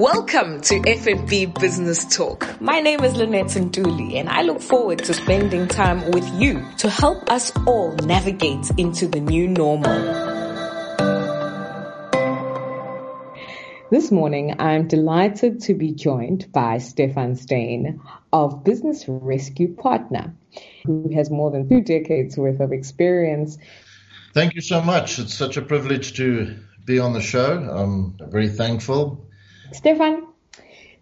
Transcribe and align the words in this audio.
Welcome 0.00 0.62
to 0.62 0.80
FNB 0.80 1.60
Business 1.60 2.06
Talk. 2.06 2.58
My 2.58 2.80
name 2.80 3.04
is 3.04 3.16
Lynette 3.16 3.48
Ntuli 3.48 4.14
and 4.14 4.30
I 4.30 4.40
look 4.40 4.62
forward 4.62 5.00
to 5.00 5.12
spending 5.12 5.68
time 5.68 6.12
with 6.12 6.26
you 6.40 6.64
to 6.78 6.88
help 6.88 7.30
us 7.30 7.52
all 7.66 7.94
navigate 7.96 8.70
into 8.78 9.06
the 9.06 9.20
new 9.20 9.46
normal. 9.46 9.92
This 13.90 14.10
morning, 14.10 14.56
I'm 14.58 14.88
delighted 14.88 15.60
to 15.64 15.74
be 15.74 15.92
joined 15.92 16.50
by 16.50 16.78
Stefan 16.78 17.36
Steyn 17.36 18.00
of 18.32 18.64
Business 18.64 19.04
Rescue 19.06 19.74
Partner, 19.74 20.34
who 20.86 21.10
has 21.14 21.28
more 21.28 21.50
than 21.50 21.68
two 21.68 21.82
decades 21.82 22.38
worth 22.38 22.60
of 22.60 22.72
experience. 22.72 23.58
Thank 24.32 24.54
you 24.54 24.62
so 24.62 24.80
much. 24.80 25.18
It's 25.18 25.34
such 25.34 25.58
a 25.58 25.62
privilege 25.62 26.14
to 26.14 26.56
be 26.86 26.98
on 26.98 27.12
the 27.12 27.20
show. 27.20 27.52
I'm 27.52 28.16
very 28.30 28.48
thankful. 28.48 29.26
Stefan, 29.72 30.26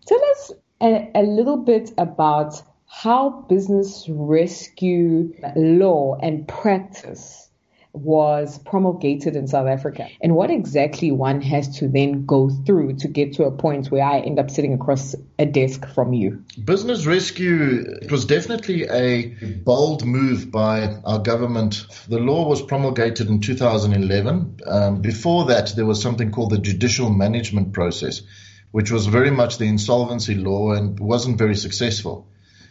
tell 0.07 0.25
us 0.33 0.53
a, 0.81 1.11
a 1.15 1.23
little 1.23 1.59
bit 1.59 1.93
about 1.99 2.63
how 2.87 3.45
business 3.49 4.07
rescue 4.09 5.35
law 5.57 6.17
and 6.21 6.47
practice 6.49 7.49
was 7.93 8.59
promulgated 8.59 9.35
in 9.35 9.47
South 9.49 9.67
Africa 9.67 10.09
and 10.21 10.35
what 10.35 10.51
exactly 10.51 11.11
one 11.11 11.41
has 11.41 11.79
to 11.79 11.89
then 11.89 12.27
go 12.27 12.49
through 12.49 12.95
to 12.95 13.09
get 13.09 13.35
to 13.35 13.45
a 13.45 13.51
point 13.51 13.91
where 13.91 14.05
I 14.05 14.21
end 14.21 14.39
up 14.39 14.51
sitting 14.51 14.75
across 14.75 15.15
a 15.39 15.47
desk 15.47 15.87
from 15.89 16.13
you. 16.13 16.45
Business 16.63 17.07
rescue 17.07 17.99
it 18.03 18.13
was 18.13 18.25
definitely 18.25 18.85
a 18.85 19.29
bold 19.65 20.05
move 20.05 20.51
by 20.51 20.97
our 21.05 21.19
government. 21.19 21.87
The 22.09 22.19
law 22.19 22.49
was 22.49 22.63
promulgated 22.63 23.29
in 23.29 23.41
2011. 23.41 24.61
Um, 24.67 25.01
before 25.01 25.47
that, 25.47 25.73
there 25.75 25.87
was 25.87 26.01
something 26.01 26.31
called 26.31 26.51
the 26.51 26.59
judicial 26.59 27.11
management 27.11 27.73
process, 27.73 28.23
which 28.71 28.91
was 28.91 29.07
very 29.07 29.31
much 29.31 29.59
the 29.59 29.67
insolvency 29.67 30.35
law 30.35 30.73
and 30.73 31.01
wasn't 31.01 31.39
very 31.39 31.57
successful 31.57 32.29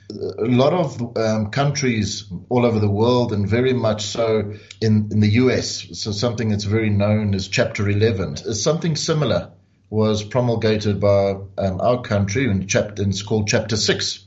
a 0.09 0.45
lot 0.45 0.73
of 0.73 1.17
um, 1.17 1.51
countries 1.51 2.25
all 2.49 2.65
over 2.65 2.79
the 2.79 2.89
world, 2.89 3.33
and 3.33 3.47
very 3.47 3.73
much 3.73 4.05
so 4.05 4.53
in, 4.81 5.09
in 5.11 5.19
the 5.19 5.31
US. 5.43 5.99
So 5.99 6.11
something 6.11 6.49
that's 6.49 6.63
very 6.63 6.89
known 6.89 7.35
as 7.35 7.47
Chapter 7.47 7.89
11. 7.89 8.37
Something 8.53 8.95
similar 8.95 9.51
was 9.89 10.23
promulgated 10.23 10.99
by 10.99 11.31
um, 11.57 11.81
our 11.81 12.01
country, 12.01 12.49
and 12.49 12.63
it's 12.73 13.21
called 13.21 13.47
Chapter 13.47 13.75
6. 13.75 14.25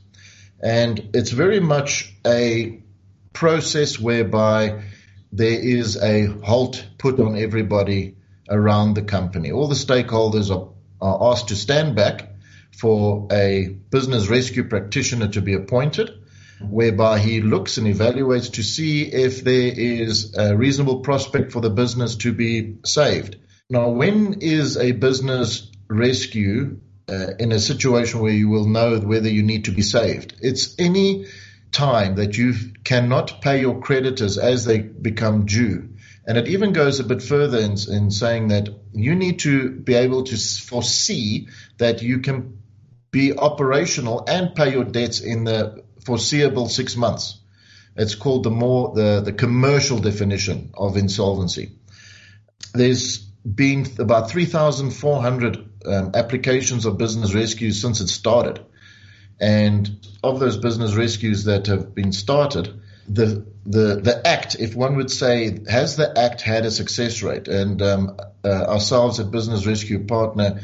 And 0.61 1.09
it's 1.13 1.31
very 1.31 1.59
much 1.59 2.13
a 2.25 2.83
process 3.33 3.99
whereby 3.99 4.83
there 5.31 5.59
is 5.59 5.97
a 5.97 6.25
halt 6.25 6.85
put 6.97 7.19
on 7.19 7.37
everybody 7.37 8.17
around 8.49 8.93
the 8.95 9.01
company. 9.01 9.51
All 9.51 9.67
the 9.67 9.75
stakeholders 9.75 10.55
are, 10.55 10.69
are 11.01 11.31
asked 11.31 11.49
to 11.49 11.55
stand 11.55 11.95
back 11.95 12.29
for 12.77 13.27
a 13.31 13.67
business 13.89 14.27
rescue 14.27 14.63
practitioner 14.63 15.27
to 15.29 15.41
be 15.41 15.53
appointed, 15.53 16.11
whereby 16.61 17.19
he 17.19 17.41
looks 17.41 17.77
and 17.77 17.87
evaluates 17.87 18.53
to 18.53 18.63
see 18.63 19.03
if 19.03 19.43
there 19.43 19.73
is 19.75 20.35
a 20.37 20.55
reasonable 20.55 20.99
prospect 20.99 21.51
for 21.51 21.61
the 21.61 21.69
business 21.69 22.15
to 22.17 22.33
be 22.33 22.77
saved. 22.85 23.37
Now, 23.69 23.89
when 23.89 24.41
is 24.41 24.77
a 24.77 24.91
business 24.91 25.69
rescue 25.89 26.79
uh, 27.09 27.33
in 27.39 27.51
a 27.51 27.59
situation 27.59 28.19
where 28.19 28.33
you 28.33 28.49
will 28.49 28.67
know 28.67 28.99
whether 28.99 29.29
you 29.29 29.43
need 29.43 29.65
to 29.65 29.71
be 29.71 29.81
saved? 29.81 30.35
It's 30.41 30.75
any 30.79 31.27
time 31.71 32.15
that 32.15 32.37
you 32.37 32.53
cannot 32.83 33.41
pay 33.41 33.61
your 33.61 33.79
creditors 33.79 34.37
as 34.37 34.65
they 34.65 34.79
become 34.79 35.45
due. 35.45 35.89
And 36.25 36.37
it 36.37 36.47
even 36.47 36.73
goes 36.73 36.99
a 36.99 37.03
bit 37.03 37.21
further 37.21 37.57
in, 37.57 37.77
in 37.89 38.11
saying 38.11 38.49
that 38.49 38.69
you 38.93 39.15
need 39.15 39.39
to 39.39 39.71
be 39.71 39.95
able 39.95 40.23
to 40.23 40.37
foresee 40.37 41.47
that 41.77 42.01
you 42.01 42.19
can 42.19 42.59
be 43.09 43.37
operational 43.37 44.23
and 44.27 44.55
pay 44.55 44.71
your 44.71 44.83
debts 44.83 45.19
in 45.19 45.43
the 45.43 45.83
foreseeable 46.05 46.69
six 46.69 46.95
months. 46.95 47.39
It's 47.95 48.15
called 48.15 48.43
the 48.43 48.51
more 48.51 48.93
the, 48.95 49.21
the 49.21 49.33
commercial 49.33 49.99
definition 49.99 50.71
of 50.73 50.95
insolvency. 50.95 51.73
There's 52.73 53.17
been 53.17 53.85
about 53.99 54.29
3,400 54.29 55.57
um, 55.85 56.11
applications 56.13 56.85
of 56.85 56.97
business 56.97 57.33
rescues 57.33 57.81
since 57.81 57.99
it 57.99 58.07
started. 58.07 58.63
And 59.39 60.07
of 60.23 60.39
those 60.39 60.57
business 60.57 60.93
rescues 60.93 61.45
that 61.45 61.67
have 61.67 61.95
been 61.95 62.11
started, 62.13 62.81
the 63.07 63.45
the 63.65 64.01
the 64.01 64.21
act, 64.25 64.55
if 64.59 64.75
one 64.75 64.95
would 64.95 65.11
say, 65.11 65.59
has 65.69 65.95
the 65.95 66.17
act 66.17 66.41
had 66.41 66.65
a 66.65 66.71
success 66.71 67.21
rate? 67.21 67.47
And 67.47 67.81
um, 67.81 68.17
uh, 68.43 68.47
ourselves 68.47 69.19
at 69.19 69.31
Business 69.31 69.65
Rescue 69.65 70.05
Partner 70.05 70.61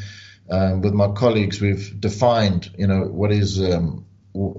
um, 0.50 0.82
with 0.82 0.94
my 0.94 1.10
colleagues, 1.10 1.62
we've 1.62 2.00
defined, 2.00 2.72
you 2.78 2.88
know, 2.88 3.02
what 3.02 3.32
is 3.32 3.62
um, 3.62 4.06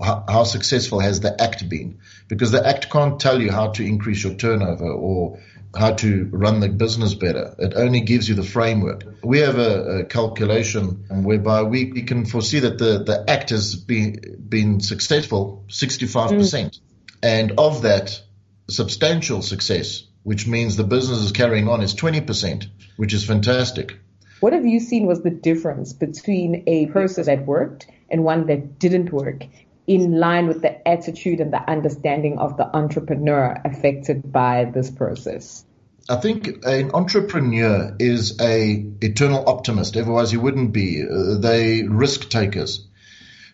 how, 0.03 0.25
how, 0.29 0.45
successful 0.45 1.01
has 1.01 1.21
the 1.21 1.41
act 1.41 1.69
been? 1.69 2.01
Because 2.29 2.51
the 2.51 2.67
act 2.67 2.91
can't 2.91 3.21
tell 3.21 3.41
you 3.41 3.51
how 3.51 3.69
to 3.73 3.85
increase 3.85 4.23
your 4.23 4.35
turnover 4.35 4.91
or 4.91 5.41
how 5.77 5.93
to 5.93 6.29
run 6.33 6.61
the 6.61 6.69
business 6.69 7.15
better. 7.15 7.55
It 7.59 7.75
only 7.77 8.01
gives 8.01 8.29
you 8.29 8.35
the 8.35 8.43
framework. 8.43 9.05
We 9.23 9.41
have 9.41 9.59
a, 9.59 10.01
a 10.01 10.05
calculation 10.05 11.05
whereby 11.11 11.63
we, 11.63 11.93
we, 11.93 12.03
can 12.03 12.25
foresee 12.25 12.61
that 12.61 12.79
the, 12.79 13.05
the 13.05 13.25
act 13.29 13.51
has 13.51 13.77
been 13.77 14.37
been 14.49 14.81
successful 14.81 15.65
65%. 15.69 16.31
Mm. 16.31 16.81
And 17.23 17.53
of 17.59 17.83
that, 17.83 18.21
substantial 18.69 19.43
success, 19.43 20.05
which 20.23 20.47
means 20.47 20.77
the 20.77 20.85
business 20.85 21.19
is 21.19 21.33
carrying 21.33 21.69
on, 21.69 21.81
is 21.81 21.95
20%, 21.95 22.67
which 22.97 23.15
is 23.15 23.25
fantastic. 23.25 23.99
What 24.41 24.53
have 24.53 24.67
you 24.67 24.79
seen 24.79 25.07
was 25.07 25.23
the 25.23 25.31
difference 25.31 25.93
between 25.93 26.65
a 26.67 26.87
process 26.87 27.27
that 27.27 27.45
worked 27.45 27.89
and 28.09 28.25
one 28.25 28.47
that 28.47 28.79
didn't 28.79 29.13
work 29.13 29.45
in 29.87 30.21
line 30.21 30.47
with 30.47 30.63
the 30.63 30.87
attitude 30.87 31.41
and 31.41 31.53
the 31.53 31.69
understanding 31.69 32.39
of 32.39 32.57
the 32.57 32.77
entrepreneur 32.77 33.61
affected 33.65 34.31
by 34.31 34.67
this 34.67 34.91
process? 34.91 35.65
I 36.09 36.17
think 36.17 36.65
an 36.65 36.93
entrepreneur 36.93 37.95
is 37.99 38.41
a 38.41 38.87
eternal 39.03 39.49
optimist. 39.49 39.97
Otherwise, 39.97 40.31
he 40.31 40.37
wouldn't 40.37 40.73
be. 40.73 41.03
Uh, 41.03 41.39
they 41.39 41.83
risk 41.83 42.31
takers. 42.31 42.87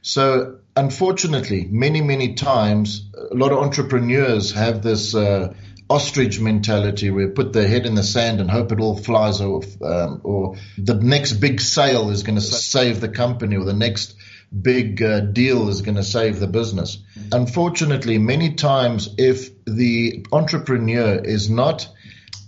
So, 0.03 0.59
unfortunately, 0.77 1.67
many 1.71 2.01
many 2.01 2.35
times, 2.35 3.09
a 3.15 3.35
lot 3.35 3.53
of 3.53 3.59
entrepreneurs 3.59 4.53
have 4.53 4.83
this 4.83 5.15
uh, 5.15 5.55
ostrich 5.89 6.41
mentality 6.41 7.11
where 7.11 7.29
put 7.29 7.53
their 7.53 7.69
head 7.69 7.87
in 7.87 7.95
the 7.95 8.03
sand 8.03 8.41
and 8.41 8.51
hope 8.51 8.73
it 8.73 8.81
all 8.81 8.97
flies 8.97 9.41
off, 9.41 9.67
um, 9.83 10.21
or 10.25 10.57
the 10.79 10.95
next 10.95 11.35
big 11.35 11.61
sale 11.61 12.11
is 12.11 12.23
going 12.23 12.37
to 12.37 12.41
save 12.41 13.01
the 13.01 13.09
company, 13.09 13.57
or 13.57 13.65
the 13.65 13.73
next 13.73 14.15
big 14.63 15.03
uh, 15.03 15.21
deal 15.21 15.69
is 15.69 15.83
going 15.83 15.97
to 15.97 16.05
save 16.05 16.39
the 16.39 16.47
business. 16.47 16.99
Unfortunately, 17.33 18.19
many 18.19 18.55
times, 18.55 19.15
if 19.19 19.51
the 19.65 20.25
entrepreneur 20.33 21.17
is 21.17 21.51
not 21.51 21.89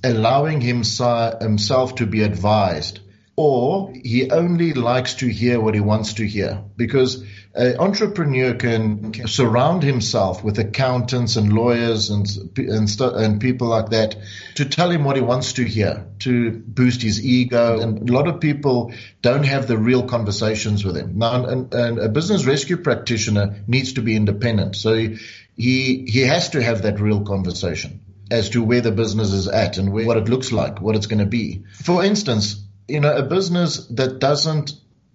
allowing 0.04 0.60
himself 0.60 1.96
to 1.96 2.06
be 2.06 2.22
advised, 2.22 3.00
or 3.36 3.92
he 3.92 4.30
only 4.30 4.72
likes 4.72 5.14
to 5.16 5.28
hear 5.28 5.60
what 5.60 5.74
he 5.74 5.80
wants 5.80 6.14
to 6.14 6.26
hear, 6.26 6.64
because 6.74 7.22
an 7.54 7.78
entrepreneur 7.78 8.54
can, 8.54 9.12
surround 9.26 9.82
himself 9.82 10.42
with 10.42 10.58
accountants 10.58 11.36
and 11.36 11.52
lawyers 11.52 12.10
and 12.10 12.26
and, 12.56 13.00
and 13.00 13.40
people 13.40 13.68
like 13.68 13.90
that 13.90 14.16
to 14.54 14.64
tell 14.64 14.90
him 14.90 15.04
what 15.04 15.16
he 15.16 15.22
wants 15.22 15.54
to 15.54 15.64
hear 15.64 16.06
to 16.20 16.50
boost 16.50 17.02
his 17.02 17.24
ego. 17.24 17.78
And 17.78 18.08
a 18.08 18.12
lot 18.12 18.26
of 18.26 18.40
people 18.40 18.94
don't 19.20 19.44
have 19.44 19.66
the 19.66 19.76
real 19.76 20.04
conversations 20.04 20.84
with 20.84 20.96
him. 20.96 21.18
Now, 21.18 21.44
and, 21.44 21.72
and 21.74 21.98
a 21.98 22.08
business 22.08 22.46
rescue 22.46 22.78
practitioner 22.78 23.64
needs 23.66 23.94
to 23.94 24.02
be 24.02 24.16
independent, 24.16 24.76
so 24.76 24.94
he 24.94 26.06
he 26.06 26.20
has 26.20 26.50
to 26.50 26.62
have 26.62 26.82
that 26.82 27.00
real 27.00 27.22
conversation 27.24 28.00
as 28.30 28.50
to 28.50 28.62
where 28.62 28.80
the 28.80 28.90
business 28.90 29.32
is 29.32 29.46
at 29.46 29.78
and 29.78 29.92
where, 29.92 30.06
what 30.06 30.16
it 30.16 30.28
looks 30.28 30.50
like, 30.50 30.80
what 30.80 30.96
it's 30.96 31.06
going 31.06 31.20
to 31.20 31.26
be. 31.26 31.64
For 31.84 32.02
instance, 32.02 32.65
you 32.88 33.00
know, 33.00 33.14
a 33.16 33.22
business 33.22 33.86
that 33.88 34.18
doesn't 34.18 34.72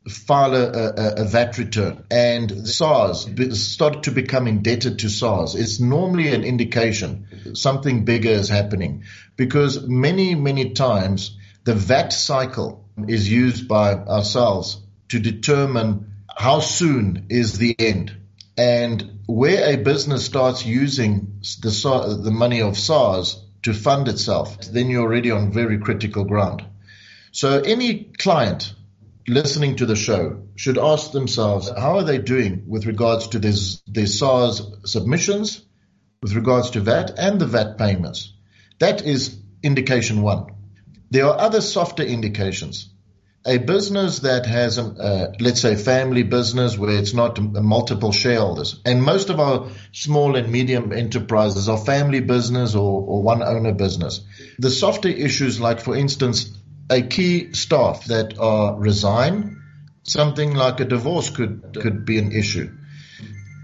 file 0.10 0.56
a, 0.56 0.64
a, 0.66 1.14
a, 1.18 1.26
VAT 1.26 1.60
return 1.60 2.04
and 2.10 2.68
SARS 2.68 3.30
started 3.62 4.04
to 4.04 4.12
become 4.12 4.48
indebted 4.48 5.00
to 5.00 5.10
SARS, 5.10 5.54
it's 5.54 5.80
normally 5.80 6.34
an 6.34 6.44
indication 6.44 7.28
something 7.54 8.04
bigger 8.04 8.32
is 8.32 8.50
happening 8.50 9.04
because 9.36 9.88
many, 9.88 10.34
many 10.34 10.72
times 10.72 11.38
the 11.66 11.76
VAT 11.76 12.12
cycle 12.12 12.84
is 13.08 13.32
used 13.32 13.68
by 13.68 13.94
ourselves 13.94 14.82
to 15.10 15.20
determine 15.20 16.14
how 16.36 16.60
soon 16.60 17.28
is 17.30 17.58
the 17.58 17.76
end. 17.78 18.16
And 18.58 19.20
where 19.28 19.74
a 19.74 19.78
business 19.78 20.26
starts 20.26 20.66
using 20.66 21.40
the, 21.62 22.20
the 22.24 22.32
money 22.32 22.62
of 22.62 22.78
SARS 22.78 23.44
to 23.64 23.74
fund 23.74 24.08
itself, 24.08 24.60
then 24.62 24.90
you're 24.90 25.04
already 25.04 25.32
on 25.32 25.54
very 25.54 25.78
critical 25.78 26.26
ground. 26.26 26.66
So 27.32 27.60
any 27.60 28.12
client 28.18 28.74
listening 29.28 29.78
to 29.78 29.86
the 29.86 29.96
show 29.96 30.44
should 30.56 30.78
ask 30.78 31.12
themselves 31.12 31.70
how 31.70 31.98
are 31.98 32.04
they 32.04 32.18
doing 32.18 32.66
with 32.68 32.86
regards 32.86 33.30
to 33.30 33.40
their, 33.40 33.54
their 33.88 34.08
SARS 34.08 34.62
submissions, 34.86 35.66
with 36.22 36.34
regards 36.36 36.72
to 36.72 36.82
VAT 36.82 37.14
and 37.18 37.40
the 37.40 37.48
VAT 37.48 37.78
payments. 37.78 38.34
That 38.80 39.06
is 39.06 39.38
indication 39.64 40.22
one. 40.22 40.48
There 41.10 41.26
are 41.26 41.40
other 41.40 41.62
softer 41.62 42.04
indications. 42.04 42.90
a 43.46 43.58
business 43.58 44.20
that 44.20 44.46
has, 44.46 44.78
a, 44.78 44.84
uh, 44.84 45.34
let's 45.40 45.62
say, 45.62 45.76
family 45.76 46.24
business 46.24 46.78
where 46.78 46.96
it's 46.96 47.14
not 47.14 47.40
multiple 47.40 48.12
shareholders, 48.12 48.80
and 48.86 49.02
most 49.02 49.30
of 49.30 49.40
our 49.40 49.70
small 49.92 50.36
and 50.36 50.52
medium 50.52 50.92
enterprises 50.92 51.68
are 51.68 51.78
family 51.78 52.20
business 52.20 52.76
or, 52.76 53.02
or 53.02 53.24
one 53.24 53.42
owner 53.42 53.74
business. 53.74 54.22
The 54.60 54.70
softer 54.70 55.10
issues, 55.10 55.60
like 55.60 55.80
for 55.80 55.96
instance, 55.96 56.56
a 56.92 57.02
key 57.02 57.54
staff 57.54 58.06
that 58.06 58.38
are 58.38 58.80
resign, 58.80 59.62
something 60.04 60.54
like 60.54 60.80
a 60.80 60.86
divorce 60.86 61.30
could 61.30 61.78
could 61.82 62.06
be 62.06 62.20
an 62.20 62.32
issue. 62.32 62.70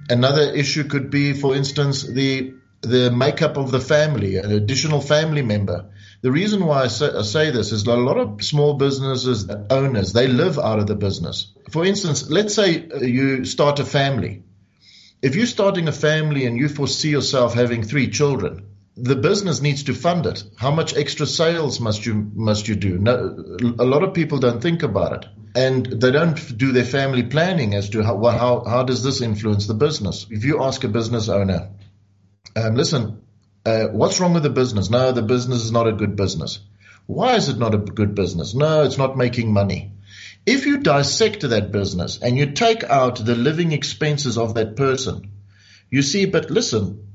Another 0.09 0.53
issue 0.53 0.85
could 0.85 1.09
be, 1.11 1.33
for 1.33 1.55
instance, 1.55 2.03
the 2.03 2.53
the 2.81 3.11
makeup 3.11 3.57
of 3.57 3.71
the 3.71 3.79
family, 3.79 4.37
an 4.37 4.51
additional 4.51 5.01
family 5.01 5.41
member 5.41 5.89
the 6.21 6.31
reason 6.31 6.65
why 6.65 6.83
I 6.83 6.87
say, 6.87 7.09
I 7.09 7.21
say, 7.21 7.51
this 7.51 7.71
is 7.71 7.85
a 7.85 7.95
lot 7.95 8.17
of 8.17 8.43
small 8.43 8.73
businesses 8.73 9.47
owners, 9.69 10.13
they 10.13 10.27
live 10.27 10.57
out 10.57 10.79
of 10.79 10.87
the 10.87 10.95
business. 10.95 11.53
For 11.69 11.85
instance, 11.85 12.29
let's 12.29 12.55
say 12.55 12.87
you 13.01 13.45
start 13.45 13.79
a 13.79 13.85
family. 13.85 14.43
If 15.21 15.35
you're 15.35 15.45
starting 15.45 15.87
a 15.87 15.91
family 15.91 16.45
and 16.45 16.57
you 16.57 16.69
foresee 16.69 17.09
yourself 17.09 17.53
having 17.53 17.83
three 17.83 18.09
children, 18.09 18.65
the 18.97 19.15
business 19.15 19.61
needs 19.61 19.83
to 19.83 19.93
fund 19.93 20.25
it. 20.25 20.43
How 20.57 20.71
much 20.71 20.95
extra 20.95 21.27
sales 21.27 21.79
must 21.79 22.05
you 22.05 22.15
must 22.33 22.67
you 22.67 22.75
do? 22.75 22.97
No, 22.97 23.57
a 23.79 23.85
lot 23.85 24.03
of 24.03 24.13
people 24.13 24.39
don't 24.39 24.61
think 24.61 24.81
about 24.83 25.13
it, 25.23 25.29
and 25.55 25.85
they 25.85 26.11
don't 26.11 26.57
do 26.57 26.71
their 26.71 26.85
family 26.85 27.23
planning 27.23 27.75
as 27.75 27.89
to 27.91 28.03
how 28.03 28.23
how, 28.25 28.63
how 28.65 28.83
does 28.83 29.03
this 29.03 29.21
influence 29.21 29.67
the 29.67 29.75
business. 29.75 30.25
If 30.29 30.43
you 30.43 30.63
ask 30.63 30.83
a 30.83 30.87
business 30.87 31.29
owner, 31.29 31.69
um, 32.55 32.75
listen, 32.75 33.21
uh, 33.65 33.87
what's 33.87 34.19
wrong 34.19 34.33
with 34.33 34.43
the 34.43 34.49
business? 34.49 34.89
No, 34.89 35.11
the 35.11 35.21
business 35.21 35.63
is 35.63 35.71
not 35.71 35.87
a 35.87 35.93
good 35.93 36.15
business. 36.15 36.59
Why 37.05 37.35
is 37.35 37.49
it 37.49 37.57
not 37.57 37.75
a 37.75 37.77
good 37.77 38.15
business? 38.15 38.53
No, 38.55 38.83
it's 38.83 38.97
not 38.97 39.15
making 39.15 39.53
money. 39.53 39.93
If 40.45 40.65
you 40.65 40.79
dissect 40.79 41.41
that 41.41 41.71
business 41.71 42.19
and 42.21 42.37
you 42.37 42.51
take 42.51 42.83
out 42.83 43.23
the 43.23 43.35
living 43.35 43.73
expenses 43.73 44.37
of 44.37 44.55
that 44.55 44.75
person, 44.75 45.31
you 45.89 46.01
see, 46.01 46.25
but 46.25 46.49
listen, 46.49 47.06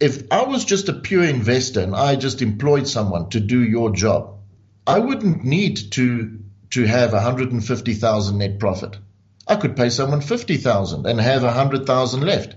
if 0.00 0.30
I 0.30 0.44
was 0.44 0.64
just 0.64 0.88
a 0.88 0.92
pure 0.92 1.24
investor 1.24 1.80
and 1.80 1.94
I 1.94 2.16
just 2.16 2.42
employed 2.42 2.86
someone 2.86 3.30
to 3.30 3.40
do 3.40 3.62
your 3.62 3.90
job, 3.90 4.38
I 4.86 4.98
wouldn't 4.98 5.44
need 5.44 5.92
to 5.92 6.38
to 6.70 6.84
have 6.86 7.12
150,000 7.12 8.38
net 8.38 8.58
profit. 8.58 8.98
I 9.46 9.56
could 9.56 9.76
pay 9.76 9.88
someone 9.88 10.20
50,000 10.20 11.06
and 11.06 11.18
have 11.18 11.42
100,000 11.42 12.20
left, 12.20 12.56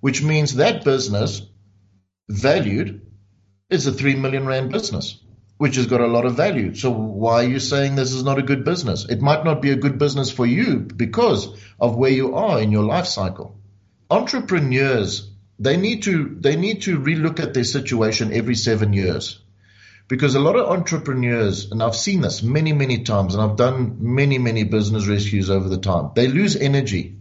which 0.00 0.22
means 0.22 0.54
that 0.54 0.84
business 0.84 1.42
valued 2.28 3.00
is 3.68 3.86
a 3.88 3.92
3 3.92 4.14
million 4.14 4.46
rand 4.46 4.70
business, 4.70 5.20
which 5.56 5.74
has 5.74 5.86
got 5.86 6.00
a 6.00 6.06
lot 6.06 6.24
of 6.24 6.36
value. 6.36 6.74
So 6.76 6.90
why 6.92 7.44
are 7.44 7.48
you 7.48 7.58
saying 7.58 7.96
this 7.96 8.12
is 8.12 8.22
not 8.22 8.38
a 8.38 8.42
good 8.42 8.64
business? 8.64 9.04
It 9.08 9.20
might 9.20 9.44
not 9.44 9.60
be 9.60 9.72
a 9.72 9.76
good 9.76 9.98
business 9.98 10.30
for 10.30 10.46
you 10.46 10.78
because 10.78 11.48
of 11.80 11.96
where 11.96 12.12
you 12.12 12.36
are 12.36 12.60
in 12.60 12.70
your 12.70 12.84
life 12.84 13.06
cycle. 13.06 13.58
Entrepreneurs, 14.08 15.31
they 15.58 15.76
need 15.76 16.04
to, 16.04 16.36
they 16.40 16.56
need 16.56 16.82
to 16.82 16.98
relook 16.98 17.40
at 17.40 17.54
their 17.54 17.64
situation 17.64 18.32
every 18.32 18.54
seven 18.54 18.92
years. 18.92 19.40
Because 20.08 20.34
a 20.34 20.40
lot 20.40 20.56
of 20.56 20.68
entrepreneurs, 20.68 21.70
and 21.70 21.82
I've 21.82 21.96
seen 21.96 22.20
this 22.20 22.42
many, 22.42 22.72
many 22.72 23.04
times, 23.04 23.34
and 23.34 23.42
I've 23.42 23.56
done 23.56 23.96
many, 24.00 24.38
many 24.38 24.64
business 24.64 25.06
rescues 25.06 25.48
over 25.48 25.68
the 25.68 25.78
time, 25.78 26.10
they 26.14 26.28
lose 26.28 26.56
energy 26.56 27.16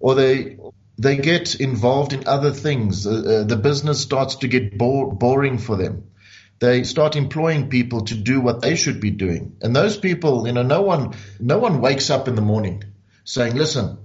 or 0.00 0.14
they 0.14 0.58
they 0.98 1.16
get 1.16 1.54
involved 1.56 2.12
in 2.12 2.26
other 2.26 2.52
things. 2.52 3.06
Uh, 3.06 3.44
the 3.46 3.56
business 3.56 4.00
starts 4.00 4.36
to 4.36 4.48
get 4.48 4.76
bo- 4.78 5.10
boring 5.10 5.58
for 5.58 5.76
them. 5.76 6.10
They 6.58 6.84
start 6.84 7.16
employing 7.16 7.68
people 7.68 8.02
to 8.06 8.14
do 8.14 8.40
what 8.40 8.62
they 8.62 8.76
should 8.76 8.98
be 8.98 9.10
doing. 9.10 9.56
And 9.60 9.76
those 9.76 9.98
people, 9.98 10.46
you 10.46 10.54
know, 10.54 10.62
no 10.62 10.80
one, 10.80 11.14
no 11.38 11.58
one 11.58 11.82
wakes 11.82 12.08
up 12.08 12.28
in 12.28 12.34
the 12.34 12.40
morning 12.40 12.82
saying, 13.24 13.56
listen, 13.56 13.98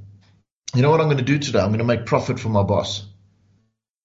you 0.75 0.81
know 0.81 0.91
what 0.91 1.00
I'm 1.00 1.07
going 1.07 1.18
to 1.18 1.23
do 1.23 1.39
today? 1.39 1.59
I'm 1.59 1.69
going 1.69 1.79
to 1.79 1.85
make 1.85 2.06
profit 2.06 2.39
for 2.39 2.50
my 2.50 2.63
boss. 2.63 3.06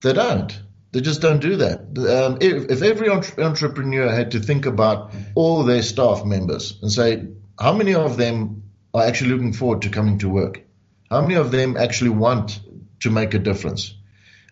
They 0.02 0.12
don't. 0.12 0.58
They 0.93 1.00
just 1.00 1.20
don't 1.20 1.40
do 1.40 1.56
that. 1.56 1.81
Um, 1.81 2.38
if, 2.40 2.70
if, 2.70 2.82
every 2.82 3.08
entre- 3.08 3.44
entrepreneur 3.44 4.10
had 4.10 4.31
to 4.32 4.40
think 4.40 4.66
about 4.66 5.12
all 5.34 5.64
their 5.64 5.82
staff 5.82 6.25
members 6.25 6.78
and 6.81 6.90
say, 6.90 7.28
how 7.58 7.72
many 7.75 7.94
of 7.94 8.16
them 8.16 8.62
are 8.94 9.04
actually 9.04 9.31
looking 9.31 9.52
forward 9.52 9.82
to 9.82 9.90
coming 9.90 10.19
to 10.19 10.28
work? 10.28 10.62
How 11.10 11.20
many 11.22 11.34
of 11.34 11.50
them 11.50 11.76
actually 11.76 12.10
want 12.10 12.60
to 13.00 13.10
make 13.10 13.34
a 13.34 13.38
difference. 13.38 13.94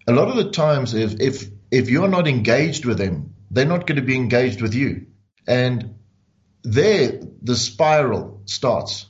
A 0.07 0.13
lot 0.13 0.29
of 0.29 0.37
the 0.37 0.51
times, 0.51 0.95
if, 0.95 1.21
if, 1.21 1.49
if 1.71 1.91
you're 1.91 2.09
not 2.09 2.29
engaged 2.29 2.85
with 2.85 2.99
them, 2.99 3.35
they're 3.51 3.65
not 3.65 3.87
going 3.87 3.97
to 3.97 4.03
be 4.03 4.17
engaged 4.17 4.61
with 4.61 4.75
you. 4.75 5.07
And 5.47 5.97
there, 6.63 7.21
the 7.43 7.57
spiral 7.57 8.43
starts. 8.47 9.07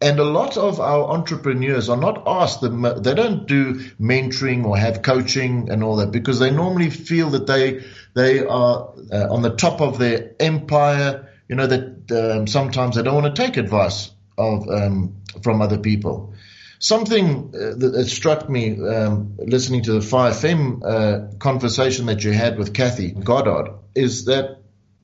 And 0.00 0.18
a 0.18 0.24
lot 0.24 0.58
of 0.58 0.78
our 0.78 1.08
entrepreneurs 1.08 1.88
are 1.88 1.96
not 1.96 2.24
asked, 2.26 2.60
they 2.60 3.14
don't 3.14 3.46
do 3.46 3.74
mentoring 3.98 4.66
or 4.66 4.76
have 4.76 5.00
coaching 5.00 5.70
and 5.70 5.82
all 5.82 5.96
that 5.96 6.10
because 6.10 6.38
they 6.38 6.50
normally 6.50 6.90
feel 6.90 7.30
that 7.30 7.46
they, 7.46 7.82
they 8.14 8.44
are 8.44 8.92
uh, 9.10 9.26
on 9.30 9.40
the 9.40 9.56
top 9.56 9.80
of 9.80 9.98
their 9.98 10.32
empire, 10.38 11.30
you 11.48 11.56
know, 11.56 11.66
that 11.66 12.12
um, 12.12 12.46
sometimes 12.46 12.96
they 12.96 13.02
don't 13.02 13.22
want 13.22 13.34
to 13.34 13.42
take 13.42 13.56
advice 13.56 14.10
of, 14.36 14.68
um, 14.68 15.22
from 15.42 15.62
other 15.62 15.78
people. 15.78 16.34
Something 16.78 17.54
uh, 17.54 17.74
that, 17.78 18.06
struck 18.06 18.50
me 18.50 18.78
um, 18.86 19.36
listening 19.38 19.82
to 19.84 19.92
the 19.94 20.00
5FM 20.00 20.82
uh, 20.84 21.36
conversation 21.38 22.06
that 22.06 22.22
you 22.22 22.32
had 22.32 22.58
with 22.58 22.74
Kathy 22.74 23.12
Goddard 23.12 23.70
is 23.94 24.26
that, 24.26 24.58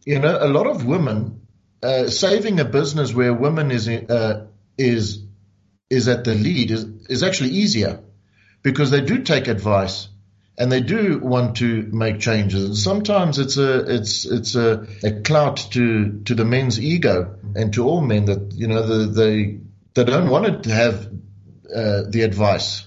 you 0.04 0.18
know, 0.18 0.36
a 0.38 0.48
lot 0.48 0.66
of 0.66 0.84
women 0.84 1.46
uh, 1.82 2.08
saving 2.08 2.60
a 2.60 2.66
business 2.66 3.14
where 3.14 3.32
women 3.32 3.70
is, 3.70 3.88
uh, 3.88 4.48
is, 4.78 5.24
is 5.90 6.08
at 6.08 6.24
the 6.24 6.34
lead 6.34 6.70
is, 6.70 6.84
is 7.08 7.22
actually 7.22 7.50
easier 7.50 8.00
because 8.62 8.90
they 8.90 9.00
do 9.00 9.22
take 9.22 9.48
advice 9.48 10.08
and 10.58 10.70
they 10.70 10.80
do 10.80 11.19
want 11.19 11.56
to 11.56 11.88
make 11.92 12.20
changes. 12.20 12.64
And 12.64 12.76
sometimes 12.76 13.38
it's 13.38 13.56
a 13.56 13.94
it's 13.94 14.24
it's 14.24 14.54
a, 14.54 14.86
a 15.02 15.20
clout 15.22 15.56
to 15.72 16.20
to 16.24 16.34
the 16.34 16.44
men's 16.44 16.80
ego 16.80 17.36
and 17.54 17.72
to 17.74 17.84
all 17.84 18.00
men 18.00 18.26
that 18.26 18.52
you 18.52 18.69
know 18.69 18.86
the, 18.86 19.06
they 19.06 19.60
they 19.94 20.04
don't 20.04 20.28
want 20.28 20.64
to 20.64 20.70
have 20.70 21.06
uh, 21.75 22.02
the 22.08 22.22
advice 22.22 22.86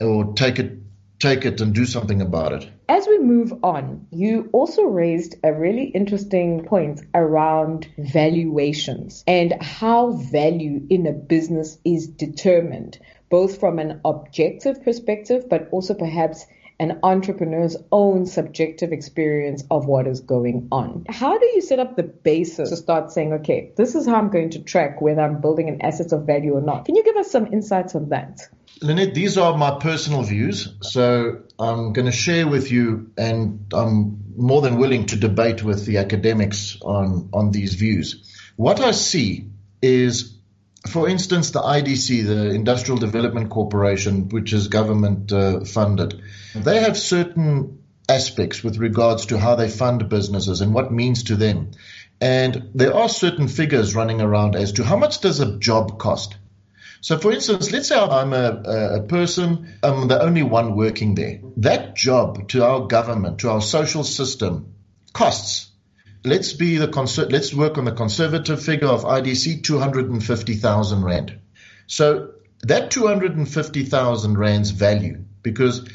or 0.00 0.34
take 0.34 0.58
it 0.58 0.72
take 1.18 1.44
it 1.44 1.60
and 1.60 1.74
do 1.74 1.86
something 1.86 2.20
about 2.20 2.52
it. 2.52 2.70
As 2.90 3.06
we 3.06 3.18
move 3.18 3.52
on, 3.62 4.06
you 4.10 4.48
also 4.52 4.84
raised 4.84 5.36
a 5.44 5.52
really 5.52 5.84
interesting 5.84 6.64
point 6.64 7.02
around 7.14 7.86
valuations 7.98 9.22
and 9.26 9.62
how 9.62 10.12
value 10.12 10.86
in 10.88 11.06
a 11.06 11.12
business 11.12 11.76
is 11.84 12.06
determined, 12.06 12.98
both 13.28 13.60
from 13.60 13.78
an 13.78 14.00
objective 14.06 14.82
perspective, 14.82 15.50
but 15.50 15.68
also 15.70 15.92
perhaps 15.92 16.46
an 16.80 17.00
entrepreneur's 17.02 17.76
own 17.92 18.24
subjective 18.24 18.92
experience 18.92 19.64
of 19.70 19.84
what 19.84 20.06
is 20.06 20.20
going 20.20 20.68
on. 20.72 21.04
How 21.10 21.36
do 21.36 21.44
you 21.44 21.60
set 21.60 21.80
up 21.80 21.96
the 21.96 22.04
basis 22.04 22.70
to 22.70 22.76
start 22.76 23.12
saying, 23.12 23.34
okay, 23.34 23.72
this 23.76 23.96
is 23.96 24.06
how 24.06 24.14
I'm 24.14 24.30
going 24.30 24.50
to 24.50 24.60
track 24.60 25.02
whether 25.02 25.20
I'm 25.20 25.42
building 25.42 25.68
an 25.68 25.82
asset 25.82 26.12
of 26.12 26.24
value 26.24 26.54
or 26.54 26.62
not? 26.62 26.86
Can 26.86 26.94
you 26.94 27.04
give 27.04 27.16
us 27.16 27.30
some 27.30 27.52
insights 27.52 27.94
on 27.94 28.10
that? 28.10 28.40
Lynette, 28.80 29.12
these 29.12 29.36
are 29.36 29.58
my 29.58 29.78
personal 29.78 30.22
views. 30.22 30.72
So 30.82 31.42
I'm 31.58 31.92
going 31.92 32.06
to 32.06 32.12
share 32.12 32.46
with 32.46 32.70
you, 32.70 33.10
and 33.16 33.72
I'm 33.72 34.34
more 34.36 34.62
than 34.62 34.78
willing 34.78 35.06
to 35.06 35.16
debate 35.16 35.62
with 35.62 35.84
the 35.84 35.98
academics 35.98 36.78
on, 36.82 37.30
on 37.32 37.50
these 37.50 37.74
views. 37.74 38.32
What 38.56 38.80
I 38.80 38.92
see 38.92 39.50
is 39.82 40.38
for 40.86 41.08
instance, 41.08 41.50
the 41.50 41.60
IDC, 41.60 42.26
the 42.26 42.50
Industrial 42.50 42.98
Development 42.98 43.50
Corporation, 43.50 44.28
which 44.28 44.52
is 44.52 44.68
government 44.68 45.32
uh, 45.32 45.64
funded, 45.64 46.22
they 46.54 46.80
have 46.80 46.96
certain 46.96 47.82
aspects 48.08 48.62
with 48.62 48.78
regards 48.78 49.26
to 49.26 49.38
how 49.38 49.56
they 49.56 49.68
fund 49.68 50.08
businesses 50.08 50.60
and 50.60 50.72
what 50.72 50.92
means 50.92 51.24
to 51.24 51.36
them. 51.36 51.72
And 52.20 52.70
there 52.74 52.94
are 52.94 53.08
certain 53.08 53.48
figures 53.48 53.94
running 53.94 54.20
around 54.20 54.56
as 54.56 54.72
to 54.72 54.84
how 54.84 54.96
much 54.96 55.20
does 55.20 55.40
a 55.40 55.58
job 55.58 55.98
cost. 55.98 56.36
So, 57.00 57.18
for 57.18 57.32
instance, 57.32 57.70
let's 57.72 57.88
say 57.88 57.98
I'm 57.98 58.32
a, 58.32 58.98
a 58.98 59.02
person, 59.02 59.74
I'm 59.82 60.08
the 60.08 60.20
only 60.20 60.42
one 60.42 60.76
working 60.76 61.14
there. 61.14 61.40
That 61.58 61.94
job 61.94 62.48
to 62.48 62.64
our 62.64 62.86
government, 62.86 63.40
to 63.40 63.50
our 63.50 63.60
social 63.60 64.04
system, 64.04 64.74
costs 65.12 65.68
let's 66.24 66.52
be 66.52 66.76
the 66.76 66.88
conser- 66.88 67.30
let's 67.30 67.54
work 67.54 67.78
on 67.78 67.84
the 67.84 67.92
conservative 67.92 68.62
figure 68.62 68.88
of 68.88 69.04
IDC 69.04 69.62
250,000 69.62 71.04
rand. 71.04 71.38
So 71.86 72.30
that 72.62 72.90
250,000 72.90 74.38
rand's 74.38 74.70
value 74.70 75.24
because 75.42 75.88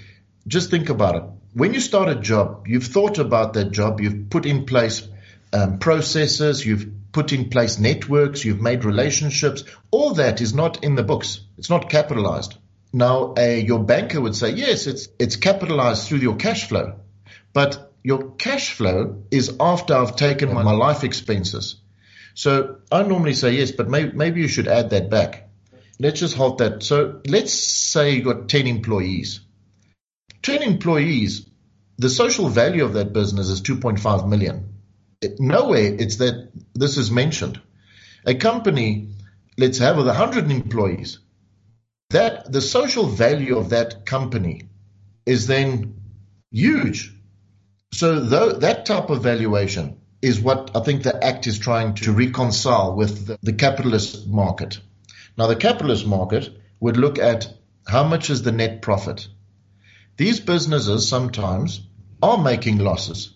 just 0.47 0.71
think 0.71 0.89
about 0.89 1.15
it. 1.15 1.23
When 1.53 1.73
you 1.73 1.79
start 1.79 2.09
a 2.09 2.15
job, 2.15 2.67
you've 2.67 2.87
thought 2.87 3.19
about 3.19 3.53
that 3.53 3.71
job, 3.71 4.01
you've 4.01 4.29
put 4.29 4.45
in 4.45 4.65
place 4.65 5.07
um, 5.51 5.77
processes, 5.77 6.65
you've 6.65 6.89
put 7.13 7.31
in 7.31 7.49
place 7.49 7.79
networks, 7.79 8.43
you've 8.43 8.61
made 8.61 8.83
relationships. 8.83 9.63
All 9.91 10.15
that 10.15 10.41
is 10.41 10.53
not 10.53 10.83
in 10.83 10.95
the 10.95 11.03
books. 11.03 11.39
It's 11.57 11.69
not 11.69 11.89
capitalized. 11.89 12.55
Now, 12.91 13.33
your 13.37 13.83
banker 13.83 14.19
would 14.19 14.35
say, 14.35 14.51
yes, 14.51 14.87
it's, 14.87 15.07
it's 15.17 15.35
capitalized 15.35 16.07
through 16.07 16.19
your 16.19 16.35
cash 16.35 16.67
flow, 16.67 16.99
but 17.53 17.91
your 18.03 18.31
cash 18.31 18.73
flow 18.73 19.23
is 19.31 19.55
after 19.59 19.95
I've 19.95 20.15
taken 20.15 20.53
my 20.53 20.73
life 20.73 21.03
expenses. 21.03 21.77
So 22.35 22.77
I 22.91 23.03
normally 23.03 23.33
say 23.33 23.51
yes, 23.53 23.71
but 23.71 23.89
maybe, 23.89 24.11
maybe 24.11 24.41
you 24.41 24.47
should 24.47 24.67
add 24.67 24.89
that 24.89 25.09
back. 25.09 25.49
Let's 25.99 26.19
just 26.19 26.35
halt 26.35 26.57
that. 26.57 26.83
So 26.83 27.21
let's 27.27 27.53
say 27.53 28.15
you 28.15 28.23
got 28.23 28.49
10 28.49 28.67
employees. 28.67 29.39
10 30.41 30.63
employees, 30.63 31.47
the 31.97 32.09
social 32.09 32.49
value 32.49 32.83
of 32.83 32.93
that 32.93 33.13
business 33.13 33.49
is 33.49 33.61
2.5 33.61 34.27
million. 34.27 34.72
Nowhere 35.39 35.93
it's 35.93 36.17
that 36.17 36.51
this 36.73 36.97
is 36.97 37.11
mentioned. 37.11 37.61
A 38.25 38.35
company, 38.35 39.09
let's 39.57 39.79
have 39.79 39.97
with 39.97 40.07
100 40.07 40.49
employees, 40.49 41.19
that 42.09 42.51
the 42.51 42.61
social 42.61 43.05
value 43.05 43.57
of 43.57 43.69
that 43.69 44.05
company 44.05 44.69
is 45.25 45.47
then 45.47 45.95
huge. 46.51 47.13
So 47.93 48.19
though, 48.19 48.53
that 48.53 48.85
type 48.85 49.09
of 49.09 49.23
valuation 49.23 49.97
is 50.21 50.39
what 50.39 50.71
I 50.75 50.79
think 50.79 51.03
the 51.03 51.23
Act 51.23 51.47
is 51.47 51.59
trying 51.59 51.95
to 51.95 52.13
reconcile 52.13 52.95
with 52.95 53.27
the, 53.27 53.37
the 53.41 53.53
capitalist 53.53 54.27
market. 54.27 54.79
Now, 55.37 55.47
the 55.47 55.55
capitalist 55.55 56.05
market 56.05 56.49
would 56.79 56.97
look 56.97 57.19
at 57.19 57.51
how 57.87 58.03
much 58.03 58.29
is 58.29 58.43
the 58.43 58.51
net 58.51 58.81
profit. 58.81 59.27
These 60.15 60.39
businesses 60.39 61.09
sometimes 61.09 61.81
are 62.21 62.37
making 62.37 62.77
losses, 62.77 63.32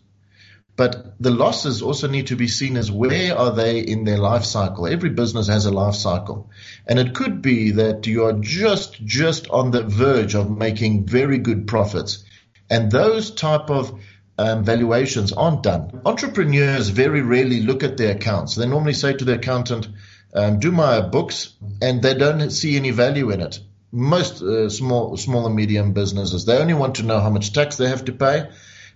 but 0.78 1.20
the 1.20 1.32
losses 1.32 1.82
also 1.82 2.08
need 2.08 2.28
to 2.28 2.36
be 2.36 2.48
seen 2.48 2.78
as 2.78 2.92
where 2.92 3.38
are 3.38 3.52
they 3.52 3.80
in 3.80 4.04
their 4.04 4.20
life 4.20 4.46
cycle. 4.46 4.88
Every 4.88 5.10
business 5.10 5.48
has 5.48 5.66
a 5.66 5.72
life 5.72 5.96
cycle, 5.96 6.52
and 6.86 7.00
it 7.00 7.16
could 7.16 7.42
be 7.42 7.72
that 7.72 8.08
you 8.08 8.26
are 8.26 8.34
just 8.34 9.04
just 9.04 9.50
on 9.50 9.72
the 9.72 9.84
verge 9.84 10.36
of 10.36 10.56
making 10.56 11.08
very 11.08 11.40
good 11.40 11.68
profits, 11.68 12.24
and 12.70 12.92
those 12.92 13.32
type 13.32 13.70
of 13.70 14.00
um, 14.38 14.64
valuations 14.64 15.34
aren't 15.34 15.64
done. 15.64 16.02
Entrepreneurs 16.06 16.90
very 16.90 17.22
rarely 17.22 17.62
look 17.62 17.84
at 17.84 17.98
their 17.98 18.16
accounts. 18.16 18.56
They 18.56 18.68
normally 18.68 18.94
say 18.94 19.14
to 19.14 19.26
the 19.26 19.36
accountant, 19.36 19.88
um, 20.34 20.60
do 20.60 20.72
my 20.72 21.02
books, 21.02 21.54
and 21.82 22.02
they 22.02 22.14
don't 22.14 22.52
see 22.52 22.76
any 22.76 22.92
value 22.92 23.32
in 23.32 23.42
it. 23.42 23.60
Most 23.92 24.44
uh, 24.44 24.70
small, 24.70 25.18
small 25.18 25.48
and 25.48 25.56
medium 25.56 25.94
businesses, 25.94 26.46
they 26.46 26.58
only 26.58 26.76
want 26.76 26.96
to 26.96 27.04
know 27.04 27.20
how 27.20 27.32
much 27.32 27.54
tax 27.54 27.78
they 27.78 27.90
have 27.90 28.06
to 28.06 28.12
pay, 28.12 28.50